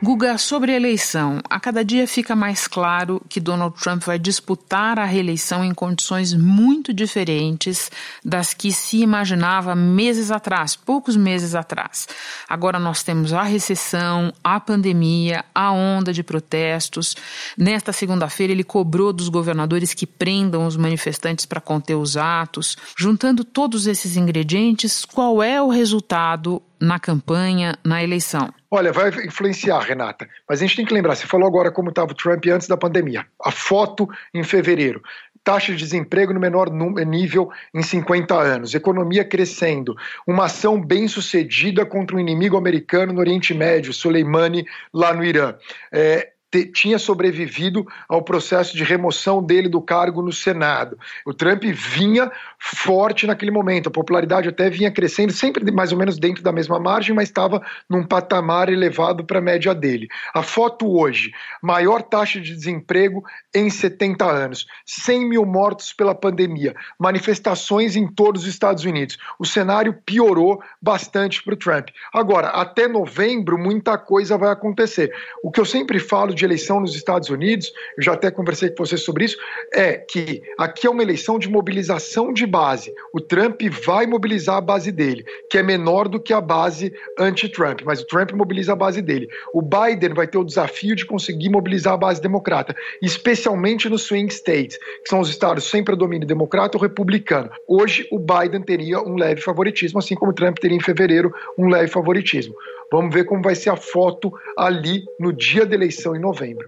Guga, 0.00 0.38
sobre 0.38 0.70
a 0.70 0.76
eleição, 0.76 1.40
a 1.50 1.58
cada 1.58 1.84
dia 1.84 2.06
fica 2.06 2.36
mais 2.36 2.68
claro 2.68 3.20
que 3.28 3.40
Donald 3.40 3.74
Trump 3.80 4.04
vai 4.04 4.16
disputar 4.16 4.96
a 4.96 5.04
reeleição 5.04 5.64
em 5.64 5.74
condições 5.74 6.32
muito 6.32 6.94
diferentes 6.94 7.90
das 8.24 8.54
que 8.54 8.70
se 8.70 8.98
imaginava 8.98 9.74
meses 9.74 10.30
atrás, 10.30 10.76
poucos 10.76 11.16
meses 11.16 11.56
atrás. 11.56 12.06
Agora 12.48 12.78
nós 12.78 13.02
temos 13.02 13.32
a 13.32 13.42
recessão, 13.42 14.32
a 14.42 14.60
pandemia, 14.60 15.44
a 15.52 15.72
onda 15.72 16.12
de 16.12 16.22
protestos. 16.22 17.16
Nesta 17.56 17.92
segunda-feira, 17.92 18.52
ele 18.52 18.62
cobrou 18.62 19.12
dos 19.12 19.28
governadores 19.28 19.94
que 19.94 20.06
prendam 20.06 20.64
os 20.64 20.76
manifestantes 20.76 21.44
para 21.44 21.60
conter 21.60 21.96
os 21.96 22.16
atos. 22.16 22.76
Juntando 22.96 23.42
todos 23.42 23.88
esses 23.88 24.16
ingredientes, 24.16 25.04
qual 25.04 25.42
é 25.42 25.60
o 25.60 25.68
resultado 25.68 26.62
na 26.80 26.98
campanha, 26.98 27.76
na 27.84 28.02
eleição? 28.02 28.52
Olha, 28.70 28.92
vai 28.92 29.08
influenciar, 29.24 29.80
Renata. 29.80 30.28
Mas 30.48 30.60
a 30.60 30.66
gente 30.66 30.76
tem 30.76 30.84
que 30.84 30.94
lembrar, 30.94 31.14
você 31.14 31.26
falou 31.26 31.46
agora 31.46 31.70
como 31.70 31.88
estava 31.88 32.12
o 32.12 32.14
Trump 32.14 32.44
antes 32.46 32.68
da 32.68 32.76
pandemia. 32.76 33.26
A 33.42 33.50
foto 33.50 34.08
em 34.32 34.42
fevereiro. 34.44 35.02
Taxa 35.42 35.72
de 35.72 35.78
desemprego 35.78 36.34
no 36.34 36.40
menor 36.40 36.70
nível 36.70 37.50
em 37.74 37.82
50 37.82 38.34
anos, 38.34 38.74
economia 38.74 39.24
crescendo, 39.24 39.96
uma 40.26 40.44
ação 40.44 40.78
bem 40.78 41.08
sucedida 41.08 41.86
contra 41.86 42.16
um 42.16 42.20
inimigo 42.20 42.56
americano 42.56 43.14
no 43.14 43.20
Oriente 43.20 43.54
Médio, 43.54 43.92
Soleimani, 43.94 44.66
lá 44.92 45.14
no 45.14 45.24
Irã. 45.24 45.54
É, 45.90 46.32
tinha 46.72 46.98
sobrevivido 46.98 47.86
ao 48.08 48.22
processo 48.22 48.76
de 48.76 48.82
remoção 48.82 49.42
dele 49.42 49.68
do 49.68 49.82
cargo 49.82 50.22
no 50.22 50.32
Senado. 50.32 50.98
O 51.26 51.34
Trump 51.34 51.64
vinha 51.64 52.30
forte 52.58 53.26
naquele 53.26 53.50
momento, 53.50 53.88
a 53.88 53.92
popularidade 53.92 54.48
até 54.48 54.70
vinha 54.70 54.90
crescendo, 54.90 55.32
sempre 55.32 55.70
mais 55.70 55.92
ou 55.92 55.98
menos 55.98 56.18
dentro 56.18 56.42
da 56.42 56.50
mesma 56.50 56.80
margem, 56.80 57.14
mas 57.14 57.28
estava 57.28 57.62
num 57.88 58.04
patamar 58.04 58.70
elevado 58.70 59.24
para 59.24 59.38
a 59.38 59.42
média 59.42 59.74
dele. 59.74 60.08
A 60.34 60.42
foto 60.42 60.90
hoje, 60.90 61.32
maior 61.62 62.02
taxa 62.02 62.40
de 62.40 62.54
desemprego 62.54 63.22
em 63.54 63.68
70 63.68 64.24
anos, 64.24 64.66
100 64.86 65.28
mil 65.28 65.44
mortos 65.44 65.92
pela 65.92 66.14
pandemia, 66.14 66.74
manifestações 66.98 67.94
em 67.94 68.06
todos 68.06 68.42
os 68.42 68.48
Estados 68.48 68.84
Unidos. 68.84 69.18
O 69.38 69.44
cenário 69.44 69.92
piorou 70.04 70.62
bastante 70.80 71.42
para 71.42 71.54
o 71.54 71.56
Trump. 71.56 71.88
Agora, 72.12 72.48
até 72.48 72.88
novembro, 72.88 73.58
muita 73.58 73.98
coisa 73.98 74.38
vai 74.38 74.50
acontecer. 74.50 75.12
O 75.42 75.50
que 75.50 75.60
eu 75.60 75.64
sempre 75.64 75.98
falo 75.98 76.37
de 76.38 76.44
eleição 76.44 76.80
nos 76.80 76.94
Estados 76.94 77.28
Unidos, 77.28 77.72
eu 77.96 78.02
já 78.02 78.12
até 78.12 78.30
conversei 78.30 78.70
com 78.70 78.84
você 78.84 78.96
sobre 78.96 79.24
isso, 79.24 79.36
é 79.72 79.94
que 79.94 80.42
aqui 80.56 80.86
é 80.86 80.90
uma 80.90 81.02
eleição 81.02 81.38
de 81.38 81.48
mobilização 81.48 82.32
de 82.32 82.46
base. 82.46 82.92
O 83.12 83.20
Trump 83.20 83.60
vai 83.84 84.06
mobilizar 84.06 84.56
a 84.56 84.60
base 84.60 84.90
dele, 84.90 85.24
que 85.50 85.58
é 85.58 85.62
menor 85.62 86.08
do 86.08 86.20
que 86.20 86.32
a 86.32 86.40
base 86.40 86.92
anti-Trump, 87.18 87.80
mas 87.84 88.00
o 88.00 88.06
Trump 88.06 88.32
mobiliza 88.32 88.72
a 88.72 88.76
base 88.76 89.02
dele. 89.02 89.28
O 89.52 89.60
Biden 89.60 90.14
vai 90.14 90.26
ter 90.26 90.38
o 90.38 90.44
desafio 90.44 90.94
de 90.94 91.04
conseguir 91.04 91.48
mobilizar 91.48 91.94
a 91.94 91.98
base 91.98 92.20
democrata, 92.20 92.74
especialmente 93.02 93.88
nos 93.88 94.02
swing 94.02 94.32
states, 94.32 94.78
que 94.78 95.08
são 95.08 95.20
os 95.20 95.28
estados 95.28 95.68
sem 95.68 95.84
predomínio 95.84 96.26
democrata 96.26 96.78
ou 96.78 96.82
republicano. 96.82 97.50
Hoje, 97.66 98.06
o 98.10 98.18
Biden 98.18 98.62
teria 98.62 99.00
um 99.00 99.16
leve 99.16 99.40
favoritismo, 99.40 99.98
assim 99.98 100.14
como 100.14 100.30
o 100.30 100.34
Trump 100.34 100.58
teria 100.58 100.76
em 100.76 100.80
fevereiro 100.80 101.32
um 101.56 101.68
leve 101.68 101.88
favoritismo. 101.88 102.54
Vamos 102.90 103.12
ver 103.14 103.24
como 103.24 103.42
vai 103.42 103.54
ser 103.54 103.70
a 103.70 103.76
foto 103.76 104.32
ali 104.56 105.04
no 105.20 105.32
dia 105.32 105.66
da 105.66 105.74
eleição 105.74 106.16
em 106.16 106.20
novembro. 106.20 106.66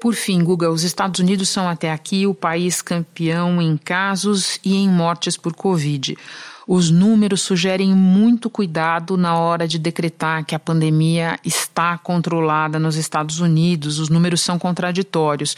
Por 0.00 0.14
fim, 0.14 0.44
Guga, 0.44 0.70
os 0.70 0.82
Estados 0.82 1.20
Unidos 1.20 1.48
são 1.48 1.66
até 1.66 1.90
aqui 1.90 2.26
o 2.26 2.34
país 2.34 2.82
campeão 2.82 3.62
em 3.62 3.76
casos 3.76 4.60
e 4.62 4.76
em 4.76 4.88
mortes 4.88 5.36
por 5.36 5.54
Covid. 5.54 6.14
Os 6.66 6.90
números 6.90 7.42
sugerem 7.42 7.94
muito 7.94 8.50
cuidado 8.50 9.16
na 9.16 9.38
hora 9.38 9.68
de 9.68 9.78
decretar 9.78 10.44
que 10.44 10.54
a 10.54 10.58
pandemia 10.58 11.38
está 11.44 11.96
controlada 11.96 12.78
nos 12.78 12.96
Estados 12.96 13.40
Unidos, 13.40 13.98
os 13.98 14.08
números 14.08 14.40
são 14.40 14.58
contraditórios. 14.58 15.56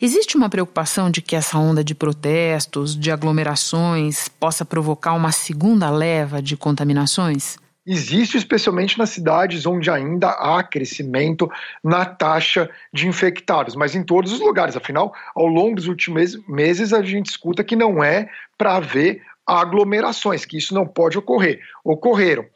Existe 0.00 0.36
uma 0.36 0.48
preocupação 0.48 1.10
de 1.10 1.22
que 1.22 1.36
essa 1.36 1.58
onda 1.58 1.84
de 1.84 1.94
protestos, 1.94 2.96
de 2.96 3.10
aglomerações, 3.10 4.28
possa 4.28 4.64
provocar 4.64 5.14
uma 5.14 5.30
segunda 5.30 5.88
leva 5.90 6.42
de 6.42 6.56
contaminações? 6.56 7.58
Existe 7.86 8.36
especialmente 8.36 8.98
nas 8.98 9.10
cidades 9.10 9.66
onde 9.66 9.90
ainda 9.90 10.30
há 10.30 10.62
crescimento 10.62 11.50
na 11.82 12.04
taxa 12.04 12.70
de 12.92 13.08
infectados, 13.08 13.74
mas 13.74 13.94
em 13.94 14.02
todos 14.02 14.32
os 14.32 14.40
lugares. 14.40 14.76
Afinal, 14.76 15.14
ao 15.34 15.46
longo 15.46 15.76
dos 15.76 15.86
últimos 15.86 16.36
meses, 16.48 16.92
a 16.92 17.02
gente 17.02 17.30
escuta 17.30 17.64
que 17.64 17.76
não 17.76 18.02
é 18.02 18.28
para 18.58 18.76
haver 18.76 19.22
aglomerações, 19.46 20.44
que 20.44 20.58
isso 20.58 20.74
não 20.74 20.86
pode 20.86 21.18
ocorrer. 21.18 21.60
Ocorreram. 21.84 22.46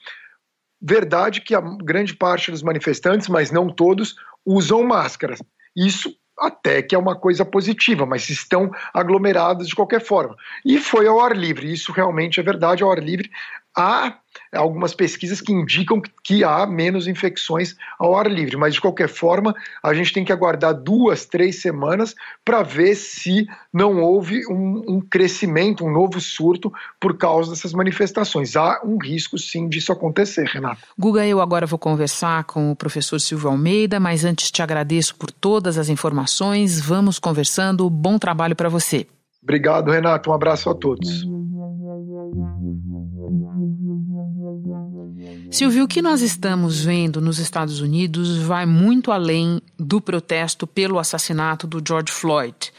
Verdade 0.80 1.40
que 1.40 1.54
a 1.54 1.60
grande 1.60 2.14
parte 2.14 2.50
dos 2.50 2.62
manifestantes, 2.62 3.28
mas 3.28 3.50
não 3.50 3.68
todos, 3.68 4.14
usam 4.44 4.82
máscaras. 4.84 5.42
Isso 5.74 6.14
até 6.38 6.82
que 6.82 6.94
é 6.94 6.98
uma 6.98 7.16
coisa 7.16 7.44
positiva, 7.44 8.04
mas 8.04 8.28
estão 8.28 8.70
aglomerados 8.92 9.68
de 9.68 9.74
qualquer 9.74 10.00
forma. 10.00 10.36
E 10.64 10.78
foi 10.78 11.06
ao 11.06 11.20
ar 11.20 11.34
livre, 11.36 11.72
isso 11.72 11.92
realmente 11.92 12.40
é 12.40 12.42
verdade, 12.42 12.82
ao 12.82 12.90
ar 12.90 12.98
livre 12.98 13.30
há 13.76 14.18
algumas 14.52 14.94
pesquisas 14.94 15.40
que 15.40 15.52
indicam 15.52 16.00
que 16.22 16.44
há 16.44 16.66
menos 16.66 17.06
infecções 17.06 17.76
ao 17.98 18.16
ar 18.16 18.30
livre, 18.30 18.56
mas 18.56 18.74
de 18.74 18.80
qualquer 18.80 19.08
forma 19.08 19.54
a 19.82 19.92
gente 19.92 20.12
tem 20.12 20.24
que 20.24 20.32
aguardar 20.32 20.74
duas, 20.74 21.24
três 21.24 21.60
semanas 21.60 22.14
para 22.44 22.62
ver 22.62 22.94
se 22.94 23.46
não 23.72 24.00
houve 24.00 24.46
um, 24.46 24.82
um, 24.88 25.00
crescimento, 25.00 25.84
um 25.84 25.90
novo 25.90 26.20
surto 26.20 26.72
por 27.00 27.16
causa 27.16 27.50
dessas 27.50 27.72
manifestações. 27.72 28.56
Há 28.56 28.80
um 28.84 28.96
risco 28.98 29.38
sim 29.38 29.68
disso 29.68 29.92
acontecer, 29.92 30.46
Renato. 30.46 30.82
Guga, 30.98 31.26
eu 31.26 31.40
agora 31.40 31.66
vou 31.66 31.78
conversar 31.78 32.44
com 32.44 32.70
o 32.70 32.76
professor 32.76 33.20
Silvio 33.20 33.48
Almeida, 33.50 33.98
mas 33.98 34.24
antes 34.24 34.50
te 34.50 34.62
agradeço 34.62 35.16
por 35.16 35.30
todas 35.30 35.78
as 35.78 35.88
informações. 35.88 36.80
Vamos 36.80 37.18
conversando. 37.18 37.88
Bom 37.90 38.18
trabalho 38.18 38.54
para 38.54 38.68
você. 38.68 39.06
Obrigado, 39.42 39.90
Renato. 39.90 40.30
Um 40.30 40.32
abraço 40.32 40.70
a 40.70 40.74
todos. 40.74 41.24
Silvio, 45.54 45.84
o 45.84 45.88
que 45.88 46.02
nós 46.02 46.20
estamos 46.20 46.84
vendo 46.84 47.20
nos 47.20 47.38
Estados 47.38 47.80
Unidos 47.80 48.38
vai 48.38 48.66
muito 48.66 49.12
além 49.12 49.62
do 49.78 50.00
protesto 50.00 50.66
pelo 50.66 50.98
assassinato 50.98 51.64
do 51.64 51.80
George 51.86 52.10
Floyd. 52.10 52.72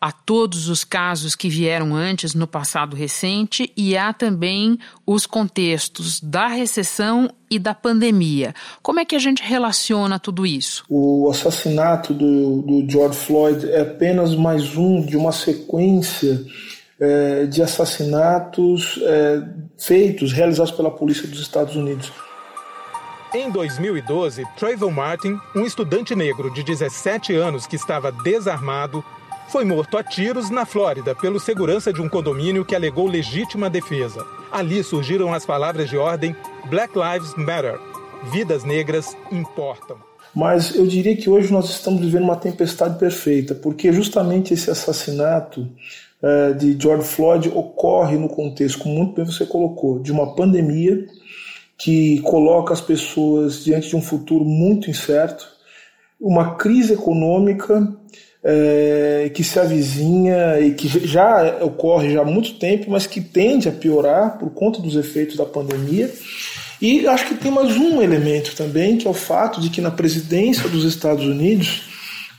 Há 0.00 0.12
todos 0.12 0.68
os 0.68 0.84
casos 0.84 1.34
que 1.34 1.48
vieram 1.48 1.92
antes 1.92 2.32
no 2.32 2.46
passado 2.46 2.94
recente 2.94 3.72
e 3.76 3.96
há 3.96 4.12
também 4.12 4.78
os 5.04 5.26
contextos 5.26 6.20
da 6.20 6.46
recessão 6.46 7.28
e 7.50 7.58
da 7.58 7.74
pandemia. 7.74 8.54
Como 8.80 9.00
é 9.00 9.04
que 9.04 9.16
a 9.16 9.18
gente 9.18 9.42
relaciona 9.42 10.16
tudo 10.20 10.46
isso? 10.46 10.84
O 10.88 11.28
assassinato 11.28 12.14
do, 12.14 12.62
do 12.62 12.88
George 12.88 13.18
Floyd 13.18 13.68
é 13.68 13.80
apenas 13.80 14.36
mais 14.36 14.76
um 14.76 15.04
de 15.04 15.16
uma 15.16 15.32
sequência 15.32 16.40
é, 17.00 17.46
de 17.46 17.62
assassinatos 17.62 19.00
é, 19.02 19.42
feitos, 19.78 20.32
realizados 20.32 20.72
pela 20.72 20.90
polícia 20.90 21.26
dos 21.26 21.40
Estados 21.40 21.74
Unidos. 21.74 22.12
Em 23.32 23.50
2012, 23.50 24.44
Trayvon 24.58 24.90
Martin, 24.90 25.38
um 25.54 25.64
estudante 25.64 26.14
negro 26.16 26.52
de 26.52 26.64
17 26.64 27.34
anos 27.34 27.66
que 27.66 27.76
estava 27.76 28.10
desarmado, 28.10 29.04
foi 29.48 29.64
morto 29.64 29.96
a 29.96 30.02
tiros 30.04 30.50
na 30.50 30.66
Flórida 30.66 31.14
pelo 31.14 31.40
segurança 31.40 31.92
de 31.92 32.00
um 32.00 32.08
condomínio 32.08 32.64
que 32.64 32.74
alegou 32.74 33.06
legítima 33.06 33.70
defesa. 33.70 34.24
Ali 34.50 34.82
surgiram 34.82 35.32
as 35.32 35.46
palavras 35.46 35.88
de 35.88 35.96
ordem 35.96 36.34
Black 36.68 36.92
Lives 36.96 37.34
Matter. 37.36 37.78
Vidas 38.32 38.64
negras 38.64 39.16
importam. 39.30 39.96
Mas 40.34 40.74
eu 40.74 40.86
diria 40.86 41.16
que 41.16 41.28
hoje 41.28 41.52
nós 41.52 41.68
estamos 41.70 42.00
vivendo 42.00 42.24
uma 42.24 42.36
tempestade 42.36 42.98
perfeita, 42.98 43.54
porque 43.54 43.92
justamente 43.92 44.54
esse 44.54 44.70
assassinato 44.70 45.68
uh, 46.22 46.54
de 46.54 46.76
George 46.80 47.06
Floyd 47.06 47.48
ocorre 47.48 48.16
no 48.16 48.28
contexto, 48.28 48.78
como 48.78 48.94
muito 48.94 49.14
bem 49.14 49.24
você 49.24 49.46
colocou, 49.46 49.98
de 49.98 50.12
uma 50.12 50.34
pandemia 50.34 51.06
que 51.78 52.20
coloca 52.20 52.74
as 52.74 52.80
pessoas 52.80 53.64
diante 53.64 53.88
de 53.88 53.96
um 53.96 54.02
futuro 54.02 54.44
muito 54.44 54.90
incerto, 54.90 55.48
uma 56.20 56.54
crise 56.56 56.92
econômica 56.92 57.96
é, 58.42 59.30
que 59.34 59.44
se 59.44 59.58
avizinha 59.58 60.60
e 60.60 60.72
que 60.72 60.88
já 60.88 61.58
ocorre 61.62 62.12
já 62.12 62.22
há 62.22 62.24
muito 62.24 62.54
tempo, 62.54 62.90
mas 62.90 63.06
que 63.06 63.20
tende 63.20 63.68
a 63.68 63.72
piorar 63.72 64.38
por 64.38 64.50
conta 64.50 64.80
dos 64.80 64.96
efeitos 64.96 65.36
da 65.36 65.44
pandemia. 65.44 66.10
E 66.80 67.06
acho 67.06 67.26
que 67.26 67.34
tem 67.34 67.50
mais 67.50 67.76
um 67.76 68.00
elemento 68.00 68.56
também, 68.56 68.96
que 68.96 69.06
é 69.06 69.10
o 69.10 69.14
fato 69.14 69.60
de 69.60 69.68
que 69.68 69.82
na 69.82 69.90
presidência 69.90 70.68
dos 70.68 70.84
Estados 70.84 71.26
Unidos 71.26 71.89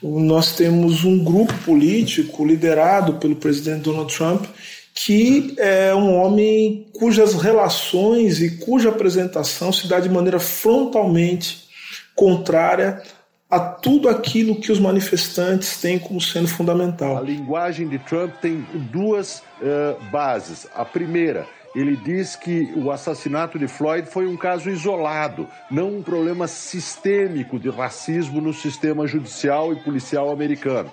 nós 0.02 0.56
temos 0.56 1.04
um 1.04 1.24
grupo 1.24 1.54
político 1.66 2.46
liderado 2.46 3.14
pelo 3.14 3.36
presidente 3.36 3.84
Donald 3.84 4.16
Trump 4.16 4.46
que 4.94 5.56
é 5.58 5.94
um 5.96 6.16
homem 6.16 6.88
cujas 6.94 7.34
relações 7.36 8.42
e 8.42 8.58
cuja 8.58 8.90
apresentação 8.90 9.72
se 9.72 9.88
dá 9.88 10.00
de 10.00 10.10
maneira 10.10 10.40
frontalmente 10.40 11.70
contrária 12.16 13.02
a 13.50 13.60
tudo 13.60 14.08
aquilo 14.08 14.60
que 14.60 14.72
os 14.72 14.80
manifestantes 14.80 15.78
têm 15.78 16.00
como 16.00 16.22
sendo 16.22 16.48
fundamental. 16.48 17.18
A 17.18 17.22
linguagem 17.22 17.88
de 17.88 18.00
Trump 18.00 18.34
tem 18.42 18.66
duas 18.92 19.40
uh, 19.62 20.02
bases. 20.10 20.68
A 20.74 20.86
primeira, 20.86 21.46
ele 21.74 21.96
diz 21.96 22.36
que 22.36 22.74
o 22.76 22.92
assassinato 22.92 23.58
de 23.58 23.68
Floyd 23.68 24.10
foi 24.10 24.28
um 24.28 24.36
caso 24.36 24.70
isolado, 24.70 25.48
não 25.70 25.98
um 25.98 26.04
problema 26.04 26.48
sistêmico 26.48 27.60
de 27.60 27.70
racismo 27.70 28.42
no 28.42 28.54
sistema 28.54 29.08
judicial 29.08 29.72
e 29.72 29.78
policial 29.78 30.32
americano. 30.32 30.92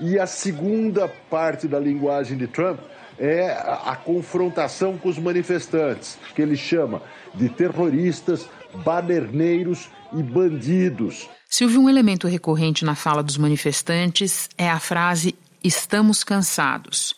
E 0.00 0.18
a 0.18 0.26
segunda 0.26 1.08
parte 1.28 1.68
da 1.68 1.78
linguagem 1.78 2.36
de 2.36 2.46
Trump 2.46 2.80
é 3.18 3.50
a, 3.50 3.94
confrontação 3.94 4.96
com 4.96 5.10
os 5.10 5.18
manifestantes, 5.18 6.18
que 6.34 6.40
ele 6.40 6.56
chama 6.56 7.02
de 7.34 7.50
terroristas, 7.50 8.48
baderneiros 8.82 9.90
e 10.14 10.22
bandidos. 10.22 11.28
Silvio, 11.46 11.82
um 11.82 11.88
elemento 11.88 12.26
recorrente 12.26 12.82
na 12.84 12.94
fala 12.94 13.22
dos 13.22 13.36
manifestantes 13.36 14.48
é 14.56 14.70
a 14.70 14.80
frase 14.80 15.34
estamos 15.62 16.24
cansados. 16.24 17.14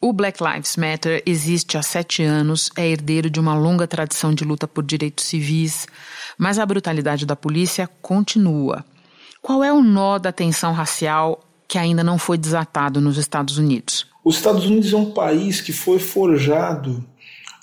O 0.00 0.12
Black 0.12 0.42
Lives 0.42 0.76
Matter 0.76 1.22
existe 1.24 1.78
há 1.78 1.82
sete 1.82 2.22
anos, 2.22 2.70
é 2.76 2.86
herdeiro 2.86 3.30
de 3.30 3.40
uma 3.40 3.54
longa 3.54 3.86
tradição 3.86 4.34
de 4.34 4.44
luta 4.44 4.68
por 4.68 4.84
direitos 4.84 5.24
civis, 5.24 5.86
mas 6.36 6.58
a 6.58 6.66
brutalidade 6.66 7.24
da 7.24 7.34
polícia 7.34 7.88
continua. 8.02 8.84
Qual 9.40 9.64
é 9.64 9.72
o 9.72 9.82
nó 9.82 10.18
da 10.18 10.32
tensão 10.32 10.72
racial 10.72 11.42
que 11.66 11.78
ainda 11.78 12.04
não 12.04 12.18
foi 12.18 12.36
desatado 12.36 13.00
nos 13.00 13.16
Estados 13.16 13.56
Unidos? 13.56 14.06
Os 14.22 14.36
Estados 14.36 14.66
Unidos 14.66 14.92
é 14.92 14.96
um 14.96 15.12
país 15.12 15.62
que 15.62 15.72
foi 15.72 15.98
forjado 15.98 17.02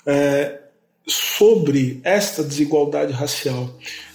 é, 0.04 0.60
sobre 1.06 2.00
esta 2.02 2.42
desigualdade 2.42 3.12
racial. 3.12 3.70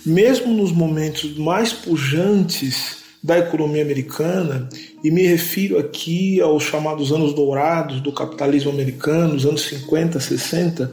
Mesmo 0.05 0.53
nos 0.53 0.73
momentos 0.73 1.37
mais 1.37 1.71
pujantes 1.71 2.98
da 3.21 3.37
economia 3.37 3.81
americana, 3.81 4.69
e 5.03 5.11
me 5.11 5.27
refiro 5.27 5.77
aqui 5.77 6.39
aos 6.39 6.63
chamados 6.63 7.11
anos 7.11 7.33
dourados 7.33 7.99
do 8.01 8.11
capitalismo 8.11 8.71
americano, 8.71 9.35
os 9.35 9.45
anos 9.45 9.63
50, 9.63 10.19
60, 10.19 10.91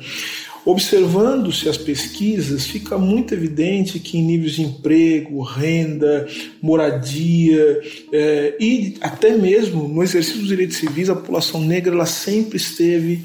Observando-se 0.67 1.69
as 1.69 1.77
pesquisas, 1.77 2.67
fica 2.67 2.99
muito 2.99 3.33
evidente 3.33 4.01
que 4.01 4.19
em 4.19 4.23
níveis 4.23 4.55
de 4.55 4.63
emprego, 4.63 5.41
renda, 5.41 6.27
moradia 6.61 7.81
é, 8.13 8.57
e 8.59 8.97
até 9.01 9.37
mesmo 9.37 9.87
no 9.87 10.03
exercício 10.03 10.41
dos 10.41 10.49
direitos 10.49 10.79
civis, 10.79 11.09
a 11.09 11.15
população 11.15 11.61
negra 11.61 11.95
ela 11.95 12.05
sempre 12.05 12.57
esteve 12.57 13.23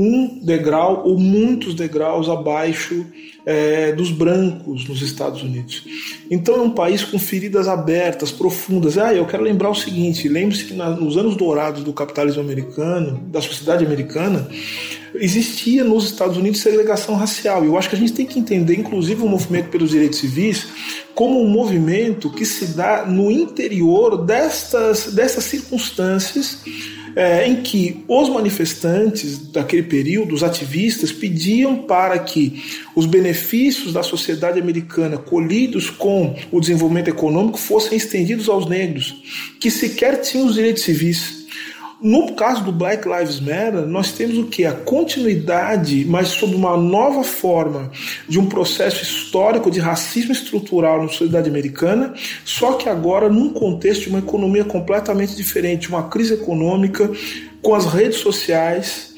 um 0.00 0.38
degrau 0.40 1.02
ou 1.04 1.18
muitos 1.18 1.74
degraus 1.74 2.28
abaixo 2.28 3.04
é, 3.44 3.90
dos 3.90 4.12
brancos 4.12 4.88
nos 4.88 5.02
Estados 5.02 5.42
Unidos. 5.42 5.84
Então 6.30 6.54
é 6.54 6.60
um 6.60 6.70
país 6.70 7.02
com 7.02 7.18
feridas 7.18 7.66
abertas, 7.66 8.30
profundas. 8.30 8.96
Ah, 8.96 9.12
eu 9.12 9.26
quero 9.26 9.42
lembrar 9.42 9.70
o 9.70 9.74
seguinte: 9.74 10.28
lembre-se 10.28 10.66
que 10.66 10.74
nos 10.74 11.16
anos 11.16 11.34
dourados 11.34 11.82
do 11.82 11.92
capitalismo 11.92 12.40
americano, 12.40 13.20
da 13.26 13.40
sociedade 13.40 13.84
americana, 13.84 14.48
existia 15.16 15.82
nos 15.82 16.04
Estados 16.04 16.36
Unidos 16.36 16.60
segregação 16.60 17.16
racial. 17.16 17.64
Eu 17.64 17.76
acho 17.76 17.90
que 17.90 17.96
a 17.96 17.98
gente 17.98 18.12
tem 18.12 18.24
que 18.24 18.38
entender, 18.38 18.78
inclusive, 18.78 19.20
o 19.20 19.28
movimento 19.28 19.68
pelos 19.68 19.90
direitos 19.90 20.20
civis 20.20 20.68
como 21.12 21.42
um 21.42 21.48
movimento 21.48 22.30
que 22.30 22.46
se 22.46 22.66
dá 22.66 23.04
no 23.04 23.32
interior 23.32 24.24
destas, 24.24 25.12
dessas 25.12 25.42
circunstâncias 25.42 26.58
é, 27.18 27.48
em 27.48 27.56
que 27.56 28.04
os 28.06 28.28
manifestantes 28.28 29.38
daquele 29.48 29.82
período, 29.82 30.36
os 30.36 30.44
ativistas, 30.44 31.10
pediam 31.10 31.78
para 31.78 32.16
que 32.20 32.62
os 32.94 33.06
benefícios 33.06 33.92
da 33.92 34.04
sociedade 34.04 34.60
americana 34.60 35.18
colhidos 35.18 35.90
com 35.90 36.36
o 36.52 36.60
desenvolvimento 36.60 37.08
econômico 37.08 37.58
fossem 37.58 37.98
estendidos 37.98 38.48
aos 38.48 38.68
negros, 38.68 39.20
que 39.58 39.68
sequer 39.68 40.20
tinham 40.20 40.46
os 40.46 40.54
direitos 40.54 40.84
civis. 40.84 41.37
No 42.00 42.34
caso 42.34 42.62
do 42.62 42.70
Black 42.70 43.08
Lives 43.08 43.40
Matter, 43.40 43.84
nós 43.86 44.12
temos 44.12 44.38
o 44.38 44.44
que? 44.44 44.64
A 44.64 44.72
continuidade, 44.72 46.04
mas 46.04 46.28
sob 46.28 46.54
uma 46.54 46.76
nova 46.76 47.24
forma, 47.24 47.90
de 48.28 48.38
um 48.38 48.46
processo 48.46 49.02
histórico 49.02 49.68
de 49.68 49.80
racismo 49.80 50.30
estrutural 50.30 51.02
na 51.02 51.08
sociedade 51.08 51.50
americana, 51.50 52.14
só 52.44 52.74
que 52.74 52.88
agora 52.88 53.28
num 53.28 53.52
contexto 53.52 54.02
de 54.02 54.10
uma 54.10 54.20
economia 54.20 54.64
completamente 54.64 55.34
diferente, 55.34 55.88
uma 55.88 56.08
crise 56.08 56.34
econômica, 56.34 57.10
com 57.60 57.74
as 57.74 57.86
redes 57.86 58.18
sociais, 58.18 59.14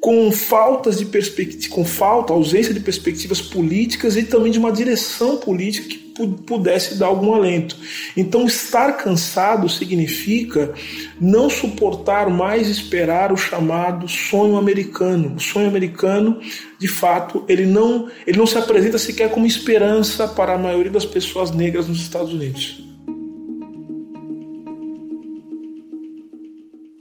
com 0.00 0.32
faltas 0.32 0.98
de 0.98 1.06
perspectiva, 1.06 1.72
com 1.72 1.84
falta, 1.84 2.32
ausência 2.32 2.74
de 2.74 2.80
perspectivas 2.80 3.40
políticas 3.40 4.16
e 4.16 4.24
também 4.24 4.50
de 4.50 4.58
uma 4.58 4.72
direção 4.72 5.36
política 5.36 5.88
que 5.88 6.07
pudesse 6.26 6.96
dar 6.96 7.06
algum 7.06 7.34
alento. 7.34 7.76
Então, 8.16 8.46
estar 8.46 8.96
cansado 8.96 9.68
significa 9.68 10.72
não 11.20 11.48
suportar 11.48 12.28
mais 12.28 12.68
esperar 12.68 13.32
o 13.32 13.36
chamado 13.36 14.08
sonho 14.08 14.56
americano. 14.56 15.36
O 15.36 15.40
sonho 15.40 15.68
americano, 15.68 16.40
de 16.78 16.88
fato, 16.88 17.44
ele 17.48 17.66
não, 17.66 18.08
ele 18.26 18.38
não 18.38 18.46
se 18.46 18.58
apresenta 18.58 18.98
sequer 18.98 19.30
como 19.30 19.46
esperança 19.46 20.26
para 20.26 20.54
a 20.54 20.58
maioria 20.58 20.90
das 20.90 21.04
pessoas 21.04 21.50
negras 21.50 21.86
nos 21.86 22.00
Estados 22.00 22.32
Unidos. 22.32 22.88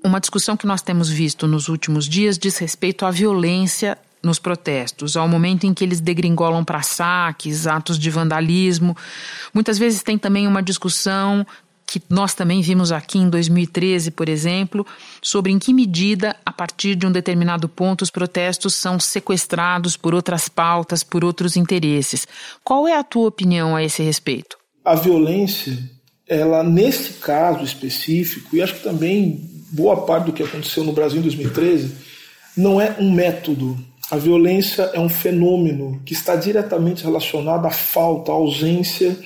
Uma 0.08 0.22
discussão 0.22 0.56
que 0.56 0.66
nós 0.66 0.82
temos 0.82 1.10
visto 1.10 1.48
nos 1.48 1.68
últimos 1.68 2.08
dias 2.08 2.38
diz 2.38 2.58
respeito 2.58 3.06
à 3.06 3.12
violência 3.12 3.98
nos 4.24 4.40
protestos, 4.40 5.16
ao 5.16 5.28
momento 5.28 5.66
em 5.66 5.74
que 5.74 5.84
eles 5.84 6.02
degringolam 6.02 6.64
para 6.64 6.82
saques, 6.82 7.68
atos 7.68 7.98
de 7.98 8.10
vandalismo. 8.10 8.96
Muitas 9.54 9.78
vezes 9.78 10.04
tem 10.04 10.18
também 10.18 10.48
uma 10.48 10.62
discussão 10.62 11.46
que 11.88 12.02
nós 12.10 12.34
também 12.34 12.62
vimos 12.62 12.92
aqui 12.92 13.18
em 13.18 13.30
2013, 13.30 14.12
por 14.12 14.28
exemplo, 14.28 14.86
sobre 15.22 15.54
em 15.54 15.58
que 15.58 15.74
medida, 15.74 16.36
a 16.46 16.52
partir 16.52 16.96
de 16.96 17.08
um 17.08 17.12
determinado 17.12 17.70
ponto, 17.70 18.02
os 18.02 18.12
protestos 18.12 18.76
são 18.76 19.00
sequestrados 19.00 19.96
por 19.96 20.14
outras 20.14 20.50
pautas, 20.50 21.02
por 21.02 21.24
outros 21.24 21.56
interesses. 21.56 22.28
Qual 22.62 22.88
é 22.88 22.98
a 22.98 23.04
tua 23.04 23.30
opinião 23.30 23.74
a 23.74 23.82
esse 23.82 24.04
respeito? 24.04 24.58
A 24.84 24.96
violência, 24.96 25.78
ela 26.28 26.62
nesse 26.62 27.14
caso 27.14 27.64
específico, 27.64 28.54
e 28.54 28.62
acho 28.62 28.76
que 28.76 28.84
também 28.84 29.50
boa 29.72 30.06
parte 30.06 30.26
do 30.26 30.34
que 30.34 30.44
aconteceu 30.44 30.84
no 30.84 30.92
Brasil 30.92 31.20
em 31.20 31.24
2013, 31.24 31.96
não 32.56 32.82
é 32.82 32.98
um 33.00 33.12
método, 33.12 33.78
a 34.10 34.16
violência 34.16 34.90
é 34.94 35.00
um 35.00 35.10
fenômeno 35.10 36.02
que 36.06 36.14
está 36.14 36.36
diretamente 36.36 37.04
relacionado 37.04 37.66
à 37.66 37.72
falta, 37.72 38.32
à 38.32 38.36
ausência 38.36 39.18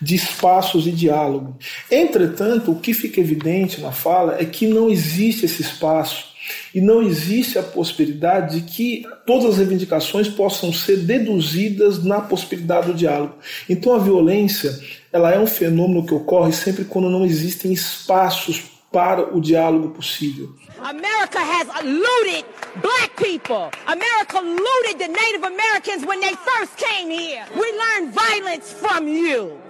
de 0.00 0.14
espaços 0.14 0.84
de 0.84 0.92
diálogo. 0.92 1.56
Entretanto, 1.90 2.70
o 2.70 2.78
que 2.78 2.94
fica 2.94 3.20
evidente 3.20 3.80
na 3.80 3.90
fala 3.90 4.36
é 4.40 4.44
que 4.44 4.68
não 4.68 4.88
existe 4.88 5.46
esse 5.46 5.62
espaço 5.62 6.30
e 6.74 6.80
não 6.80 7.02
existe 7.02 7.58
a 7.58 7.62
possibilidade 7.62 8.60
de 8.60 8.66
que 8.66 9.04
todas 9.26 9.46
as 9.46 9.58
reivindicações 9.58 10.28
possam 10.28 10.72
ser 10.72 10.98
deduzidas 10.98 12.02
na 12.02 12.20
possibilidade 12.20 12.86
do 12.86 12.94
diálogo. 12.94 13.34
Então 13.68 13.94
a 13.94 13.98
violência, 13.98 14.78
ela 15.12 15.32
é 15.32 15.38
um 15.40 15.46
fenômeno 15.46 16.06
que 16.06 16.14
ocorre 16.14 16.52
sempre 16.52 16.84
quando 16.84 17.10
não 17.10 17.26
existem 17.26 17.72
espaços 17.72 18.62
para 18.92 19.36
o 19.36 19.40
diálogo 19.40 19.90
possível. 19.90 20.54
America 20.82 21.38
has 21.38 21.66
looted 21.84 22.44
black 22.80 23.14
people. 23.16 23.70
America 23.86 24.40
looted 24.40 24.98
the 24.98 25.08
Native 25.08 25.44
Americans 25.44 26.06
when 26.06 26.20
they 26.20 26.32
first 26.32 26.76
came 26.78 27.10
here. 27.10 27.44
We 27.54 27.72
learned 27.72 28.14
violence 28.14 28.72
from 28.72 29.06
you. 29.06 29.60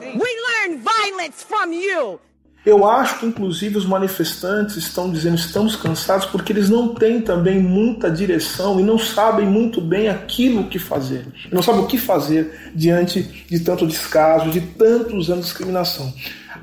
We 0.00 0.30
learned 0.48 0.80
violence 0.80 1.42
from 1.42 1.72
you. 1.72 2.20
Eu 2.64 2.84
acho 2.84 3.20
que, 3.20 3.26
inclusive, 3.26 3.78
os 3.78 3.86
manifestantes 3.86 4.76
estão 4.76 5.08
dizendo 5.08 5.36
estamos 5.36 5.76
cansados 5.76 6.26
porque 6.26 6.52
eles 6.52 6.68
não 6.68 6.96
têm 6.96 7.20
também 7.20 7.60
muita 7.60 8.10
direção 8.10 8.80
e 8.80 8.82
não 8.82 8.98
sabem 8.98 9.46
muito 9.46 9.80
bem 9.80 10.08
aquilo 10.08 10.64
que 10.64 10.76
fazer. 10.76 11.26
Não 11.52 11.62
sabem 11.62 11.82
o 11.82 11.86
que 11.86 11.96
fazer 11.96 12.72
diante 12.74 13.22
de 13.22 13.60
tanto 13.60 13.86
descaso, 13.86 14.50
de 14.50 14.60
tantos 14.60 15.30
anos 15.30 15.44
de 15.44 15.50
discriminação. 15.50 16.12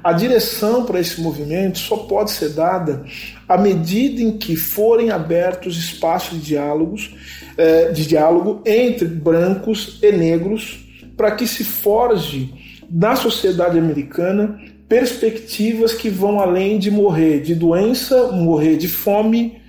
A 0.01 0.13
direção 0.13 0.85
para 0.85 0.99
esse 0.99 1.19
movimento 1.19 1.79
só 1.79 1.97
pode 1.97 2.31
ser 2.31 2.49
dada 2.49 3.05
à 3.47 3.57
medida 3.57 4.21
em 4.21 4.37
que 4.37 4.55
forem 4.55 5.09
abertos 5.09 5.77
espaços 5.77 6.39
de 6.39 6.45
diálogos, 6.45 7.13
eh, 7.57 7.91
de 7.91 8.07
diálogo 8.07 8.61
entre 8.65 9.05
brancos 9.07 9.99
e 10.01 10.11
negros, 10.11 10.85
para 11.17 11.31
que 11.31 11.45
se 11.45 11.63
forge 11.63 12.53
na 12.89 13.15
sociedade 13.15 13.77
americana 13.77 14.59
perspectivas 14.87 15.93
que 15.93 16.09
vão 16.09 16.39
além 16.39 16.77
de 16.77 16.91
morrer 16.91 17.41
de 17.41 17.55
doença, 17.55 18.31
morrer 18.31 18.77
de 18.77 18.87
fome 18.87 19.61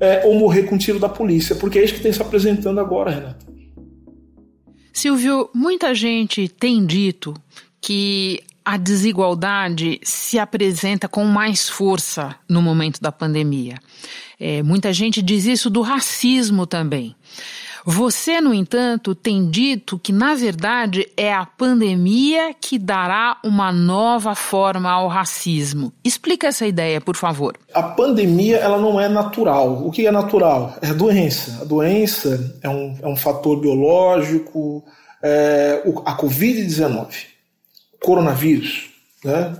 é, 0.00 0.24
ou 0.24 0.34
morrer 0.34 0.64
com 0.64 0.78
tiro 0.78 0.98
da 0.98 1.08
polícia, 1.08 1.56
porque 1.56 1.78
é 1.78 1.84
isso 1.84 1.94
que 1.94 2.00
tem 2.00 2.12
se 2.12 2.22
apresentando 2.22 2.78
agora, 2.78 3.10
Renato. 3.10 3.46
Silvio, 4.92 5.50
muita 5.54 5.94
gente 5.94 6.48
tem 6.48 6.84
dito 6.84 7.34
que 7.80 8.40
a 8.68 8.76
desigualdade 8.76 9.98
se 10.02 10.38
apresenta 10.38 11.08
com 11.08 11.24
mais 11.24 11.70
força 11.70 12.36
no 12.46 12.60
momento 12.60 13.00
da 13.00 13.10
pandemia. 13.10 13.76
É, 14.38 14.62
muita 14.62 14.92
gente 14.92 15.22
diz 15.22 15.46
isso 15.46 15.70
do 15.70 15.80
racismo 15.80 16.66
também. 16.66 17.16
Você, 17.86 18.42
no 18.42 18.52
entanto, 18.52 19.14
tem 19.14 19.48
dito 19.48 19.98
que, 19.98 20.12
na 20.12 20.34
verdade, 20.34 21.08
é 21.16 21.32
a 21.32 21.46
pandemia 21.46 22.54
que 22.60 22.78
dará 22.78 23.38
uma 23.42 23.72
nova 23.72 24.34
forma 24.34 24.90
ao 24.90 25.08
racismo. 25.08 25.90
Explica 26.04 26.48
essa 26.48 26.66
ideia, 26.66 27.00
por 27.00 27.16
favor. 27.16 27.56
A 27.72 27.82
pandemia 27.82 28.58
ela 28.58 28.76
não 28.76 29.00
é 29.00 29.08
natural. 29.08 29.86
O 29.86 29.90
que 29.90 30.06
é 30.06 30.10
natural? 30.10 30.76
É 30.82 30.88
a 30.88 30.92
doença. 30.92 31.62
A 31.62 31.64
doença 31.64 32.54
é 32.62 32.68
um, 32.68 32.98
é 33.00 33.08
um 33.08 33.16
fator 33.16 33.58
biológico. 33.58 34.84
É, 35.22 35.82
a 36.04 36.14
Covid-19, 36.18 37.37
coronavírus, 38.00 38.90
né? 39.24 39.56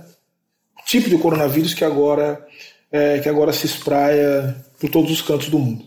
o 0.79 0.85
tipo 0.85 1.09
de 1.09 1.17
coronavírus 1.17 1.73
que 1.73 1.83
agora, 1.83 2.45
é, 2.91 3.19
que 3.19 3.29
agora 3.29 3.53
se 3.53 3.65
espraia 3.65 4.55
por 4.79 4.89
todos 4.89 5.11
os 5.11 5.21
cantos 5.21 5.49
do 5.49 5.59
mundo. 5.59 5.85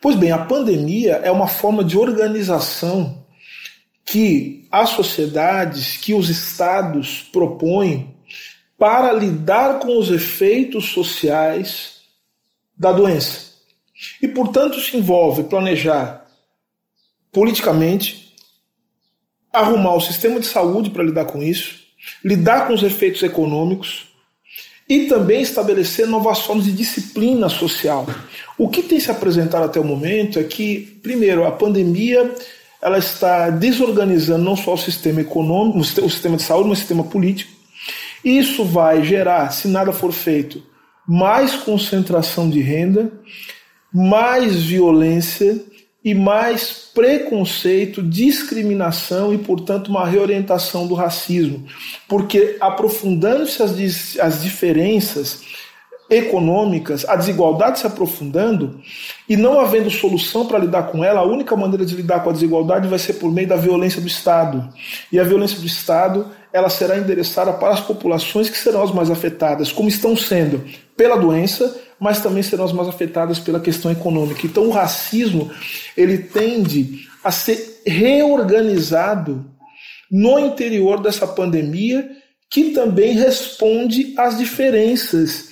Pois 0.00 0.16
bem, 0.16 0.30
a 0.30 0.38
pandemia 0.38 1.14
é 1.24 1.30
uma 1.30 1.48
forma 1.48 1.82
de 1.82 1.96
organização 1.98 3.24
que 4.04 4.68
as 4.70 4.90
sociedades, 4.90 5.96
que 5.96 6.12
os 6.12 6.28
estados 6.28 7.22
propõem 7.32 8.14
para 8.78 9.12
lidar 9.12 9.78
com 9.78 9.98
os 9.98 10.10
efeitos 10.10 10.90
sociais 10.90 12.02
da 12.76 12.92
doença. 12.92 13.54
E, 14.20 14.28
portanto, 14.28 14.80
se 14.80 14.96
envolve 14.96 15.44
planejar 15.44 16.26
politicamente, 17.32 18.34
arrumar 19.52 19.94
o 19.94 20.00
sistema 20.00 20.38
de 20.38 20.46
saúde 20.46 20.90
para 20.90 21.04
lidar 21.04 21.24
com 21.24 21.42
isso, 21.42 21.83
lidar 22.24 22.66
com 22.66 22.74
os 22.74 22.82
efeitos 22.82 23.22
econômicos, 23.22 24.08
e 24.88 25.06
também 25.06 25.40
estabelecer 25.40 26.06
novas 26.06 26.40
formas 26.40 26.66
de 26.66 26.72
disciplina 26.72 27.48
social. 27.48 28.06
O 28.58 28.68
que 28.68 28.82
tem 28.82 29.00
se 29.00 29.10
apresentado 29.10 29.64
até 29.64 29.80
o 29.80 29.84
momento 29.84 30.38
é 30.38 30.44
que, 30.44 30.98
primeiro, 31.02 31.46
a 31.46 31.50
pandemia 31.50 32.34
ela 32.82 32.98
está 32.98 33.48
desorganizando 33.48 34.44
não 34.44 34.56
só 34.56 34.74
o 34.74 34.78
sistema 34.78 35.22
econômico, 35.22 35.78
o 35.78 36.10
sistema 36.10 36.36
de 36.36 36.42
saúde, 36.42 36.68
mas 36.68 36.78
o 36.78 36.80
sistema 36.80 37.04
político. 37.04 37.50
Isso 38.22 38.62
vai 38.64 39.02
gerar, 39.02 39.50
se 39.52 39.68
nada 39.68 39.92
for 39.92 40.12
feito, 40.12 40.62
mais 41.08 41.54
concentração 41.54 42.48
de 42.48 42.60
renda, 42.60 43.10
mais 43.92 44.62
violência 44.62 45.62
e 46.04 46.14
mais 46.14 46.90
preconceito, 46.94 48.02
discriminação 48.02 49.32
e, 49.32 49.38
portanto, 49.38 49.88
uma 49.88 50.06
reorientação 50.06 50.86
do 50.86 50.94
racismo. 50.94 51.64
Porque 52.06 52.58
aprofundando-se 52.60 53.62
as, 53.62 54.18
as 54.18 54.42
diferenças 54.42 55.42
econômicas, 56.10 57.06
a 57.08 57.16
desigualdade 57.16 57.78
se 57.78 57.86
aprofundando 57.86 58.78
e 59.26 59.36
não 59.36 59.58
havendo 59.58 59.90
solução 59.90 60.46
para 60.46 60.58
lidar 60.58 60.84
com 60.84 61.02
ela, 61.02 61.20
a 61.20 61.26
única 61.26 61.56
maneira 61.56 61.86
de 61.86 61.96
lidar 61.96 62.22
com 62.22 62.28
a 62.28 62.32
desigualdade 62.32 62.86
vai 62.86 62.98
ser 62.98 63.14
por 63.14 63.32
meio 63.32 63.48
da 63.48 63.56
violência 63.56 64.00
do 64.00 64.06
Estado. 64.06 64.68
E 65.10 65.18
a 65.18 65.24
violência 65.24 65.58
do 65.58 65.66
Estado 65.66 66.30
ela 66.52 66.68
será 66.68 66.98
endereçada 66.98 67.52
para 67.54 67.72
as 67.72 67.80
populações 67.80 68.50
que 68.50 68.58
serão 68.58 68.82
as 68.82 68.92
mais 68.92 69.10
afetadas, 69.10 69.72
como 69.72 69.88
estão 69.88 70.16
sendo 70.16 70.62
pela 70.96 71.16
doença, 71.16 71.76
mas 72.00 72.20
também 72.20 72.42
serão 72.42 72.64
as 72.64 72.72
mais 72.72 72.88
afetadas 72.88 73.38
pela 73.38 73.60
questão 73.60 73.90
econômica. 73.90 74.46
Então 74.46 74.66
o 74.66 74.70
racismo 74.70 75.50
ele 75.96 76.18
tende 76.18 77.08
a 77.22 77.30
ser 77.30 77.82
reorganizado 77.86 79.44
no 80.10 80.38
interior 80.38 81.00
dessa 81.00 81.26
pandemia, 81.26 82.08
que 82.50 82.70
também 82.70 83.14
responde 83.14 84.14
às 84.16 84.38
diferenças 84.38 85.48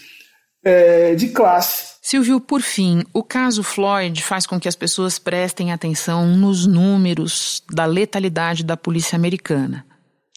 é, 0.62 1.14
de 1.14 1.28
classe. 1.28 1.92
Silvio, 2.00 2.40
por 2.40 2.60
fim, 2.60 3.04
o 3.12 3.22
caso 3.22 3.62
Floyd 3.62 4.22
faz 4.22 4.46
com 4.46 4.58
que 4.58 4.68
as 4.68 4.76
pessoas 4.76 5.18
prestem 5.18 5.72
atenção 5.72 6.26
nos 6.36 6.66
números 6.66 7.62
da 7.72 7.84
letalidade 7.84 8.64
da 8.64 8.76
polícia 8.76 9.16
americana, 9.16 9.84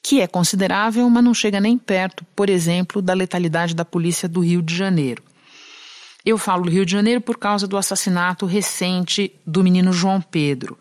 que 0.01 0.21
é 0.21 0.27
considerável, 0.27 1.09
mas 1.09 1.23
não 1.23 1.33
chega 1.33 1.59
nem 1.59 1.77
perto, 1.77 2.23
por 2.35 2.49
exemplo, 2.49 3.01
da 3.01 3.13
letalidade 3.13 3.75
da 3.75 3.83
polícia 3.83 4.29
do 4.29 4.41
Rio 4.41 4.61
de 4.61 4.75
Janeiro. 4.75 5.23
Eu 6.25 6.37
falo 6.37 6.63
do 6.63 6.71
Rio 6.71 6.85
de 6.85 6.91
Janeiro 6.91 7.21
por 7.21 7.37
causa 7.37 7.67
do 7.67 7.77
assassinato 7.77 8.45
recente 8.45 9.31
do 9.45 9.63
menino 9.63 9.93
João 9.93 10.19
Pedro. 10.19 10.77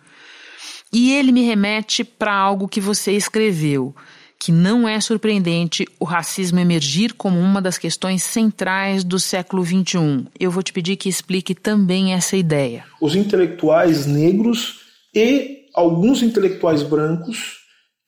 E 0.93 1.13
ele 1.13 1.33
me 1.33 1.43
remete 1.43 2.05
para 2.05 2.33
algo 2.33 2.69
que 2.69 2.81
você 2.81 3.13
escreveu, 3.13 3.95
que 4.39 4.53
não 4.53 4.89
é 4.89 5.01
surpreendente 5.01 5.87
o 5.99 6.05
racismo 6.05 6.61
emergir 6.61 7.15
como 7.15 7.39
uma 7.39 7.61
das 7.61 7.77
questões 7.77 8.23
centrais 8.23 9.03
do 9.03 9.19
século 9.19 9.65
XXI. 9.65 10.27
Eu 10.39 10.51
vou 10.51 10.63
te 10.63 10.73
pedir 10.73 10.97
que 10.97 11.09
explique 11.09 11.55
também 11.55 12.15
essa 12.15 12.37
ideia. 12.37 12.85
Os 13.01 13.17
intelectuais 13.17 14.07
negros 14.07 14.81
e 15.15 15.67
alguns 15.75 16.23
intelectuais 16.23 16.83
brancos 16.83 17.59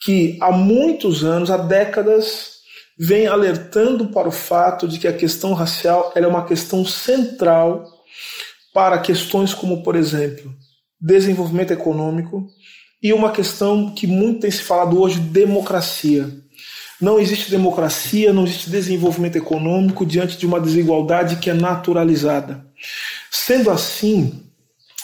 que 0.00 0.38
há 0.40 0.52
muitos 0.52 1.24
anos, 1.24 1.50
há 1.50 1.56
décadas, 1.56 2.55
vem 2.98 3.26
alertando 3.26 4.08
para 4.08 4.28
o 4.28 4.32
fato 4.32 4.88
de 4.88 4.98
que 4.98 5.06
a 5.06 5.12
questão 5.12 5.52
racial 5.52 6.12
é 6.14 6.26
uma 6.26 6.46
questão 6.46 6.84
central 6.84 7.84
para 8.72 8.98
questões 8.98 9.52
como, 9.52 9.82
por 9.82 9.96
exemplo, 9.96 10.54
desenvolvimento 11.00 11.72
econômico 11.72 12.46
e 13.02 13.12
uma 13.12 13.30
questão 13.30 13.90
que 13.90 14.06
muito 14.06 14.40
tem 14.40 14.50
se 14.50 14.62
falado 14.62 15.00
hoje, 15.00 15.20
democracia. 15.20 16.30
Não 17.00 17.18
existe 17.18 17.50
democracia, 17.50 18.32
não 18.32 18.44
existe 18.44 18.70
desenvolvimento 18.70 19.36
econômico 19.36 20.06
diante 20.06 20.38
de 20.38 20.46
uma 20.46 20.60
desigualdade 20.60 21.36
que 21.36 21.50
é 21.50 21.54
naturalizada. 21.54 22.66
Sendo 23.30 23.70
assim, 23.70 24.42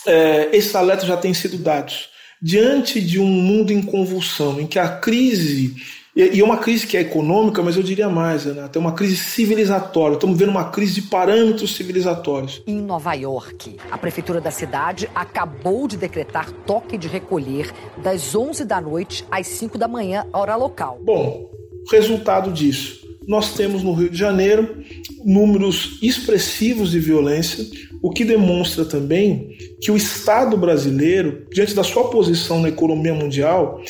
é, 0.06 0.48
esses 0.56 0.74
alertas 0.74 1.06
já 1.06 1.18
têm 1.18 1.34
sido 1.34 1.58
dados. 1.58 2.08
Diante 2.40 3.00
de 3.00 3.20
um 3.20 3.26
mundo 3.26 3.72
em 3.72 3.82
convulsão, 3.82 4.58
em 4.58 4.66
que 4.66 4.78
a 4.78 4.88
crise 4.88 5.76
e, 6.14 6.40
é 6.40 6.44
uma 6.44 6.58
crise 6.58 6.86
que 6.86 6.96
é 6.96 7.00
econômica, 7.00 7.62
mas 7.62 7.76
eu 7.76 7.82
diria 7.82 8.08
mais, 8.08 8.44
Renato, 8.44 8.78
é 8.78 8.80
uma 8.80 8.92
crise 8.92 9.16
civilizatória. 9.16 10.14
Estamos 10.14 10.38
vendo 10.38 10.50
uma 10.50 10.70
crise 10.70 11.00
de 11.00 11.02
parâmetros 11.02 11.74
civilizatórios. 11.74 12.62
Em 12.66 12.80
Nova 12.82 13.14
York, 13.14 13.76
a 13.90 13.96
prefeitura 13.96 14.40
da 14.40 14.50
cidade 14.50 15.08
acabou 15.14 15.88
de 15.88 15.96
decretar 15.96 16.52
toque 16.66 16.98
de 16.98 17.08
recolher 17.08 17.72
das 18.02 18.34
11 18.34 18.64
da 18.64 18.80
noite 18.80 19.24
às 19.30 19.46
5 19.46 19.78
da 19.78 19.88
manhã, 19.88 20.26
hora 20.32 20.54
local. 20.54 21.00
Bom, 21.02 21.50
resultado 21.90 22.52
disso. 22.52 23.00
Nós 23.26 23.54
temos 23.54 23.82
no 23.82 23.94
Rio 23.94 24.10
de 24.10 24.18
Janeiro 24.18 24.82
números 25.24 25.98
expressivos 26.02 26.90
de 26.90 26.98
violência, 26.98 27.64
o 28.02 28.10
que 28.10 28.24
demonstra 28.24 28.84
também 28.84 29.56
que 29.80 29.92
o 29.92 29.96
Estado 29.96 30.56
brasileiro, 30.56 31.46
diante 31.52 31.72
da 31.72 31.84
sua 31.84 32.10
posição 32.10 32.60
na 32.60 32.68
economia 32.68 33.14
mundial, 33.14 33.80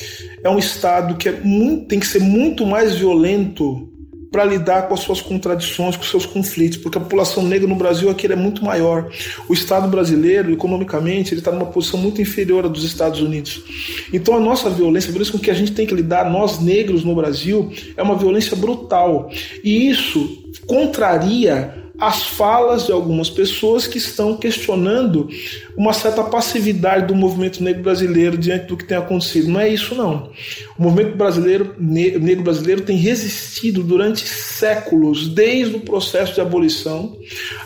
é 0.44 0.50
um 0.50 0.58
Estado 0.58 1.16
que 1.16 1.30
é 1.30 1.40
muito, 1.40 1.86
tem 1.86 1.98
que 1.98 2.06
ser 2.06 2.20
muito 2.20 2.66
mais 2.66 2.94
violento 2.94 3.88
para 4.30 4.44
lidar 4.44 4.88
com 4.88 4.94
as 4.94 5.00
suas 5.00 5.20
contradições, 5.20 5.94
com 5.94 6.02
os 6.02 6.10
seus 6.10 6.24
conflitos, 6.24 6.78
porque 6.78 6.96
a 6.96 7.00
população 7.00 7.42
negra 7.42 7.68
no 7.68 7.74
Brasil 7.74 8.08
aqui 8.08 8.26
é 8.26 8.34
muito 8.34 8.64
maior. 8.64 9.10
O 9.46 9.52
Estado 9.52 9.86
brasileiro, 9.88 10.50
economicamente, 10.50 11.34
ele 11.34 11.40
está 11.40 11.52
numa 11.52 11.66
posição 11.66 12.00
muito 12.00 12.20
inferior 12.20 12.64
à 12.64 12.68
dos 12.68 12.82
Estados 12.82 13.20
Unidos. 13.20 13.62
Então 14.10 14.34
a 14.34 14.40
nossa 14.40 14.70
violência, 14.70 15.10
a 15.10 15.12
violência 15.12 15.32
com 15.32 15.38
que 15.38 15.50
a 15.50 15.54
gente 15.54 15.72
tem 15.72 15.86
que 15.86 15.94
lidar, 15.94 16.30
nós 16.30 16.60
negros 16.60 17.04
no 17.04 17.14
Brasil, 17.14 17.70
é 17.94 18.02
uma 18.02 18.16
violência 18.16 18.56
brutal. 18.56 19.30
E 19.62 19.90
isso 19.90 20.42
contraria 20.66 21.81
as 22.02 22.24
falas 22.24 22.86
de 22.86 22.90
algumas 22.90 23.30
pessoas 23.30 23.86
que 23.86 23.96
estão 23.96 24.36
questionando 24.36 25.28
uma 25.76 25.92
certa 25.92 26.24
passividade 26.24 27.06
do 27.06 27.14
movimento 27.14 27.62
negro 27.62 27.84
brasileiro 27.84 28.36
diante 28.36 28.66
do 28.66 28.76
que 28.76 28.84
tem 28.84 28.96
acontecido. 28.96 29.48
Não 29.48 29.60
é 29.60 29.68
isso, 29.68 29.94
não. 29.94 30.28
O 30.76 30.82
movimento 30.82 31.16
brasileiro, 31.16 31.76
negro 31.78 32.42
brasileiro 32.42 32.82
tem 32.82 32.96
resistido 32.96 33.84
durante 33.84 34.26
séculos, 34.26 35.28
desde 35.28 35.76
o 35.76 35.80
processo 35.80 36.34
de 36.34 36.40
abolição. 36.40 37.16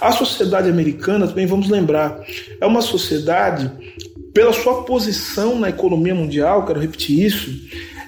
A 0.03 0.13
sociedade 0.13 0.69
americana, 0.69 1.27
também 1.27 1.47
vamos 1.47 1.71
lembrar, 1.71 2.21
é 2.61 2.67
uma 2.67 2.83
sociedade, 2.83 3.73
pela 4.35 4.53
sua 4.53 4.83
posição 4.83 5.59
na 5.59 5.71
economia 5.71 6.15
mundial, 6.15 6.67
quero 6.67 6.79
repetir 6.79 7.25
isso, 7.25 7.51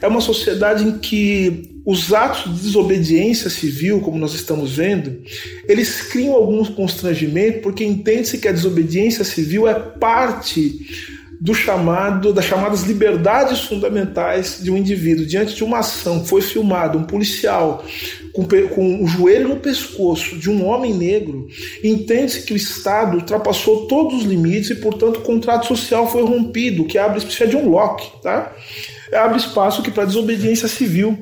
é 0.01 0.07
uma 0.07 0.21
sociedade 0.21 0.85
em 0.85 0.99
que 0.99 1.81
os 1.85 2.13
atos 2.13 2.53
de 2.53 2.61
desobediência 2.61 3.49
civil, 3.49 4.01
como 4.01 4.19
nós 4.19 4.35
estamos 4.35 4.77
vendo, 4.77 5.23
eles 5.67 6.03
criam 6.03 6.35
algum 6.35 6.65
constrangimento 6.65 7.61
porque 7.61 7.85
entende-se 7.85 8.39
que 8.39 8.49
a 8.49 8.53
desobediência 8.53 9.25
civil 9.25 9.67
é 9.67 9.75
parte 9.75 10.87
do 11.41 11.55
chamado 11.55 12.33
das 12.33 12.45
chamadas 12.45 12.83
liberdades 12.83 13.61
fundamentais 13.61 14.59
de 14.61 14.71
um 14.71 14.77
indivíduo. 14.77 15.25
Diante 15.25 15.55
de 15.55 15.63
uma 15.63 15.79
ação 15.79 16.21
que 16.21 16.29
foi 16.29 16.43
filmada 16.43 16.99
um 16.99 17.05
policial 17.05 17.85
com, 18.33 18.45
com 18.45 19.03
o 19.03 19.07
joelho 19.07 19.49
no 19.49 19.57
pescoço 19.57 20.37
de 20.37 20.51
um 20.51 20.67
homem 20.67 20.93
negro 20.93 21.49
entende-se 21.83 22.43
que 22.43 22.53
o 22.53 22.57
Estado 22.57 23.17
ultrapassou 23.17 23.87
todos 23.87 24.21
os 24.21 24.25
limites 24.25 24.71
e 24.71 24.75
portanto 24.75 25.19
o 25.19 25.23
contrato 25.23 25.67
social 25.67 26.11
foi 26.11 26.23
rompido 26.23 26.85
que 26.85 26.99
abre 26.99 27.19
isso 27.19 27.43
é 27.43 27.47
de 27.47 27.57
um 27.57 27.69
Locke 27.69 28.21
tá 28.23 28.53
abre 29.13 29.39
espaço 29.39 29.81
aqui 29.81 29.91
para 29.91 30.05
desobediência 30.05 30.69
civil. 30.69 31.19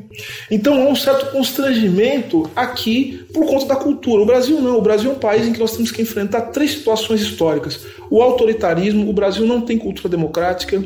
Então 0.51 0.83
há 0.83 0.91
um 0.91 0.97
certo 0.97 1.31
constrangimento 1.33 2.51
aqui 2.55 3.25
por 3.33 3.47
conta 3.47 3.67
da 3.67 3.77
cultura. 3.77 4.23
O 4.23 4.27
Brasil 4.27 4.61
não. 4.61 4.79
O 4.79 4.83
Brasil 4.83 5.11
é 5.11 5.15
um 5.15 5.19
país 5.19 5.47
em 5.47 5.53
que 5.53 5.61
nós 5.61 5.73
temos 5.73 5.91
que 5.91 6.03
enfrentar 6.03 6.43
três 6.53 6.73
situações 6.73 7.21
históricas: 7.21 7.81
o 8.11 8.23
autoritarismo, 8.23 9.09
o 9.09 9.13
Brasil 9.13 9.47
não 9.47 9.61
tem 9.61 9.79
cultura 9.79 10.09
democrática, 10.09 10.83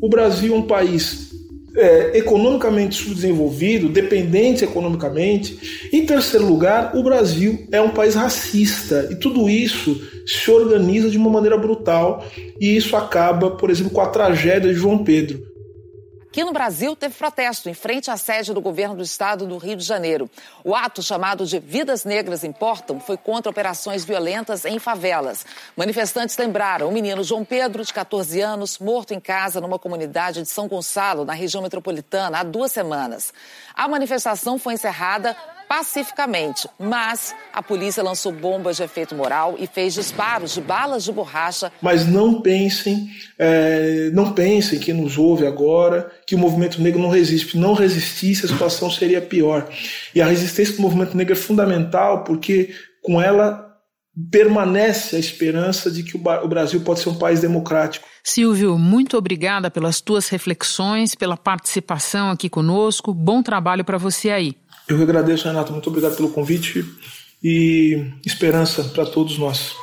o 0.00 0.08
Brasil 0.08 0.54
é 0.54 0.58
um 0.58 0.62
país 0.62 1.30
é, 1.76 2.18
economicamente 2.18 2.96
subdesenvolvido, 3.02 3.88
dependente 3.88 4.64
economicamente. 4.64 5.88
Em 5.92 6.04
terceiro 6.04 6.46
lugar, 6.46 6.96
o 6.96 7.02
Brasil 7.02 7.66
é 7.70 7.80
um 7.80 7.90
país 7.90 8.14
racista 8.14 9.08
e 9.10 9.16
tudo 9.16 9.48
isso 9.48 10.00
se 10.26 10.50
organiza 10.50 11.08
de 11.10 11.18
uma 11.18 11.30
maneira 11.30 11.56
brutal 11.56 12.24
e 12.60 12.76
isso 12.76 12.96
acaba, 12.96 13.50
por 13.52 13.70
exemplo, 13.70 13.92
com 13.92 14.00
a 14.00 14.08
tragédia 14.08 14.72
de 14.72 14.78
João 14.78 15.04
Pedro. 15.04 15.49
Aqui 16.30 16.44
no 16.44 16.52
Brasil, 16.52 16.94
teve 16.94 17.12
protesto 17.16 17.68
em 17.68 17.74
frente 17.74 18.08
à 18.08 18.16
sede 18.16 18.54
do 18.54 18.60
governo 18.60 18.94
do 18.94 19.02
estado 19.02 19.48
do 19.48 19.58
Rio 19.58 19.74
de 19.74 19.82
Janeiro. 19.82 20.30
O 20.62 20.76
ato, 20.76 21.02
chamado 21.02 21.44
de 21.44 21.58
Vidas 21.58 22.04
Negras 22.04 22.44
Importam, 22.44 23.00
foi 23.00 23.16
contra 23.16 23.50
operações 23.50 24.04
violentas 24.04 24.64
em 24.64 24.78
favelas. 24.78 25.44
Manifestantes 25.76 26.38
lembraram 26.38 26.88
o 26.88 26.92
menino 26.92 27.24
João 27.24 27.44
Pedro, 27.44 27.84
de 27.84 27.92
14 27.92 28.40
anos, 28.40 28.78
morto 28.78 29.12
em 29.12 29.18
casa 29.18 29.60
numa 29.60 29.76
comunidade 29.76 30.40
de 30.40 30.48
São 30.48 30.68
Gonçalo, 30.68 31.24
na 31.24 31.32
região 31.32 31.64
metropolitana, 31.64 32.38
há 32.38 32.42
duas 32.44 32.70
semanas. 32.70 33.34
A 33.74 33.88
manifestação 33.88 34.56
foi 34.56 34.74
encerrada 34.74 35.36
pacificamente, 35.70 36.68
mas 36.80 37.32
a 37.52 37.62
polícia 37.62 38.02
lançou 38.02 38.32
bombas 38.32 38.78
de 38.78 38.82
efeito 38.82 39.14
moral 39.14 39.54
e 39.56 39.68
fez 39.68 39.94
disparos 39.94 40.52
de 40.52 40.60
balas 40.60 41.04
de 41.04 41.12
borracha. 41.12 41.70
Mas 41.80 42.04
não 42.08 42.42
pensem, 42.42 43.08
é, 43.38 44.10
não 44.12 44.32
pensem 44.32 44.80
que 44.80 44.92
nos 44.92 45.16
ouve 45.16 45.46
agora 45.46 46.10
que 46.26 46.34
o 46.34 46.38
movimento 46.38 46.82
negro 46.82 47.00
não 47.00 47.08
resiste. 47.08 47.56
Não 47.56 47.72
resistisse, 47.72 48.46
a 48.46 48.48
situação 48.48 48.90
seria 48.90 49.22
pior. 49.22 49.68
E 50.12 50.20
a 50.20 50.26
resistência 50.26 50.74
do 50.74 50.82
movimento 50.82 51.16
negro 51.16 51.34
é 51.34 51.36
fundamental 51.36 52.24
porque 52.24 52.74
com 53.00 53.22
ela 53.22 53.70
permanece 54.28 55.14
a 55.14 55.20
esperança 55.20 55.88
de 55.88 56.02
que 56.02 56.16
o 56.16 56.48
Brasil 56.48 56.80
pode 56.80 56.98
ser 56.98 57.10
um 57.10 57.14
país 57.14 57.40
democrático. 57.40 58.08
Silvio, 58.24 58.76
muito 58.76 59.16
obrigada 59.16 59.70
pelas 59.70 60.00
tuas 60.00 60.28
reflexões, 60.28 61.14
pela 61.14 61.36
participação 61.36 62.28
aqui 62.30 62.48
conosco. 62.50 63.14
Bom 63.14 63.40
trabalho 63.40 63.84
para 63.84 63.98
você 63.98 64.30
aí. 64.30 64.56
Eu 64.90 65.00
agradeço, 65.00 65.46
Renato. 65.46 65.72
Muito 65.72 65.88
obrigado 65.88 66.16
pelo 66.16 66.30
convite 66.30 66.84
e 67.40 68.12
esperança 68.26 68.82
para 68.82 69.06
todos 69.06 69.38
nós. 69.38 69.76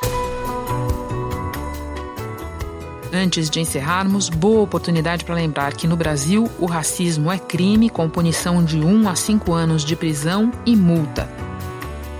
Antes 3.13 3.49
de 3.49 3.61
encerrarmos, 3.61 4.27
boa 4.27 4.61
oportunidade 4.63 5.23
para 5.23 5.35
lembrar 5.35 5.73
que 5.75 5.87
no 5.87 5.95
Brasil 5.95 6.51
o 6.59 6.65
racismo 6.65 7.31
é 7.31 7.39
crime 7.39 7.89
com 7.89 8.09
punição 8.09 8.61
de 8.61 8.77
1 8.79 9.07
a 9.07 9.15
5 9.15 9.53
anos 9.53 9.85
de 9.85 9.95
prisão 9.95 10.51
e 10.65 10.75
multa. 10.75 11.29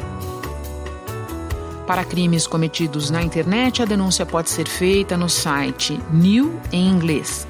Para 1.86 2.04
crimes 2.04 2.48
cometidos 2.48 3.12
na 3.12 3.22
internet, 3.22 3.84
a 3.84 3.86
denúncia 3.86 4.26
pode 4.26 4.50
ser 4.50 4.68
feita 4.68 5.15
no 5.15 5.30
site 5.30 6.00
new 6.12 6.60
em 6.72 6.89
inglês, 6.89 7.46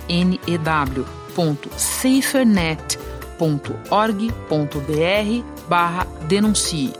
new.safernet.org.br 3.40 5.68
barra 5.68 6.06
denuncie. 6.28 6.94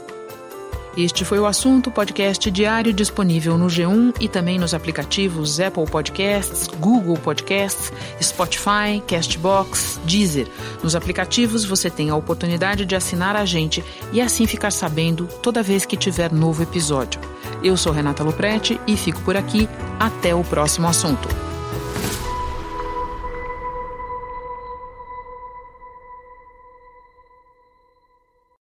Este 0.96 1.26
foi 1.26 1.38
o 1.38 1.44
assunto 1.44 1.90
podcast 1.90 2.50
diário 2.50 2.90
disponível 2.90 3.58
no 3.58 3.66
G1 3.66 4.14
e 4.18 4.28
também 4.28 4.58
nos 4.58 4.72
aplicativos 4.72 5.60
Apple 5.60 5.84
Podcasts, 5.84 6.68
Google 6.68 7.18
Podcasts, 7.18 7.92
Spotify, 8.22 9.02
Castbox, 9.06 10.00
Deezer. 10.06 10.48
Nos 10.82 10.96
aplicativos 10.96 11.66
você 11.66 11.90
tem 11.90 12.08
a 12.08 12.16
oportunidade 12.16 12.86
de 12.86 12.96
assinar 12.96 13.36
a 13.36 13.44
gente 13.44 13.84
e 14.10 14.22
assim 14.22 14.46
ficar 14.46 14.70
sabendo 14.70 15.28
toda 15.42 15.62
vez 15.62 15.84
que 15.84 15.98
tiver 15.98 16.32
novo 16.32 16.62
episódio. 16.62 17.20
Eu 17.62 17.76
sou 17.76 17.92
Renata 17.92 18.24
Loprete 18.24 18.80
e 18.86 18.96
fico 18.96 19.20
por 19.20 19.36
aqui. 19.36 19.68
Até 20.00 20.34
o 20.34 20.42
próximo 20.44 20.88
assunto. 20.88 21.45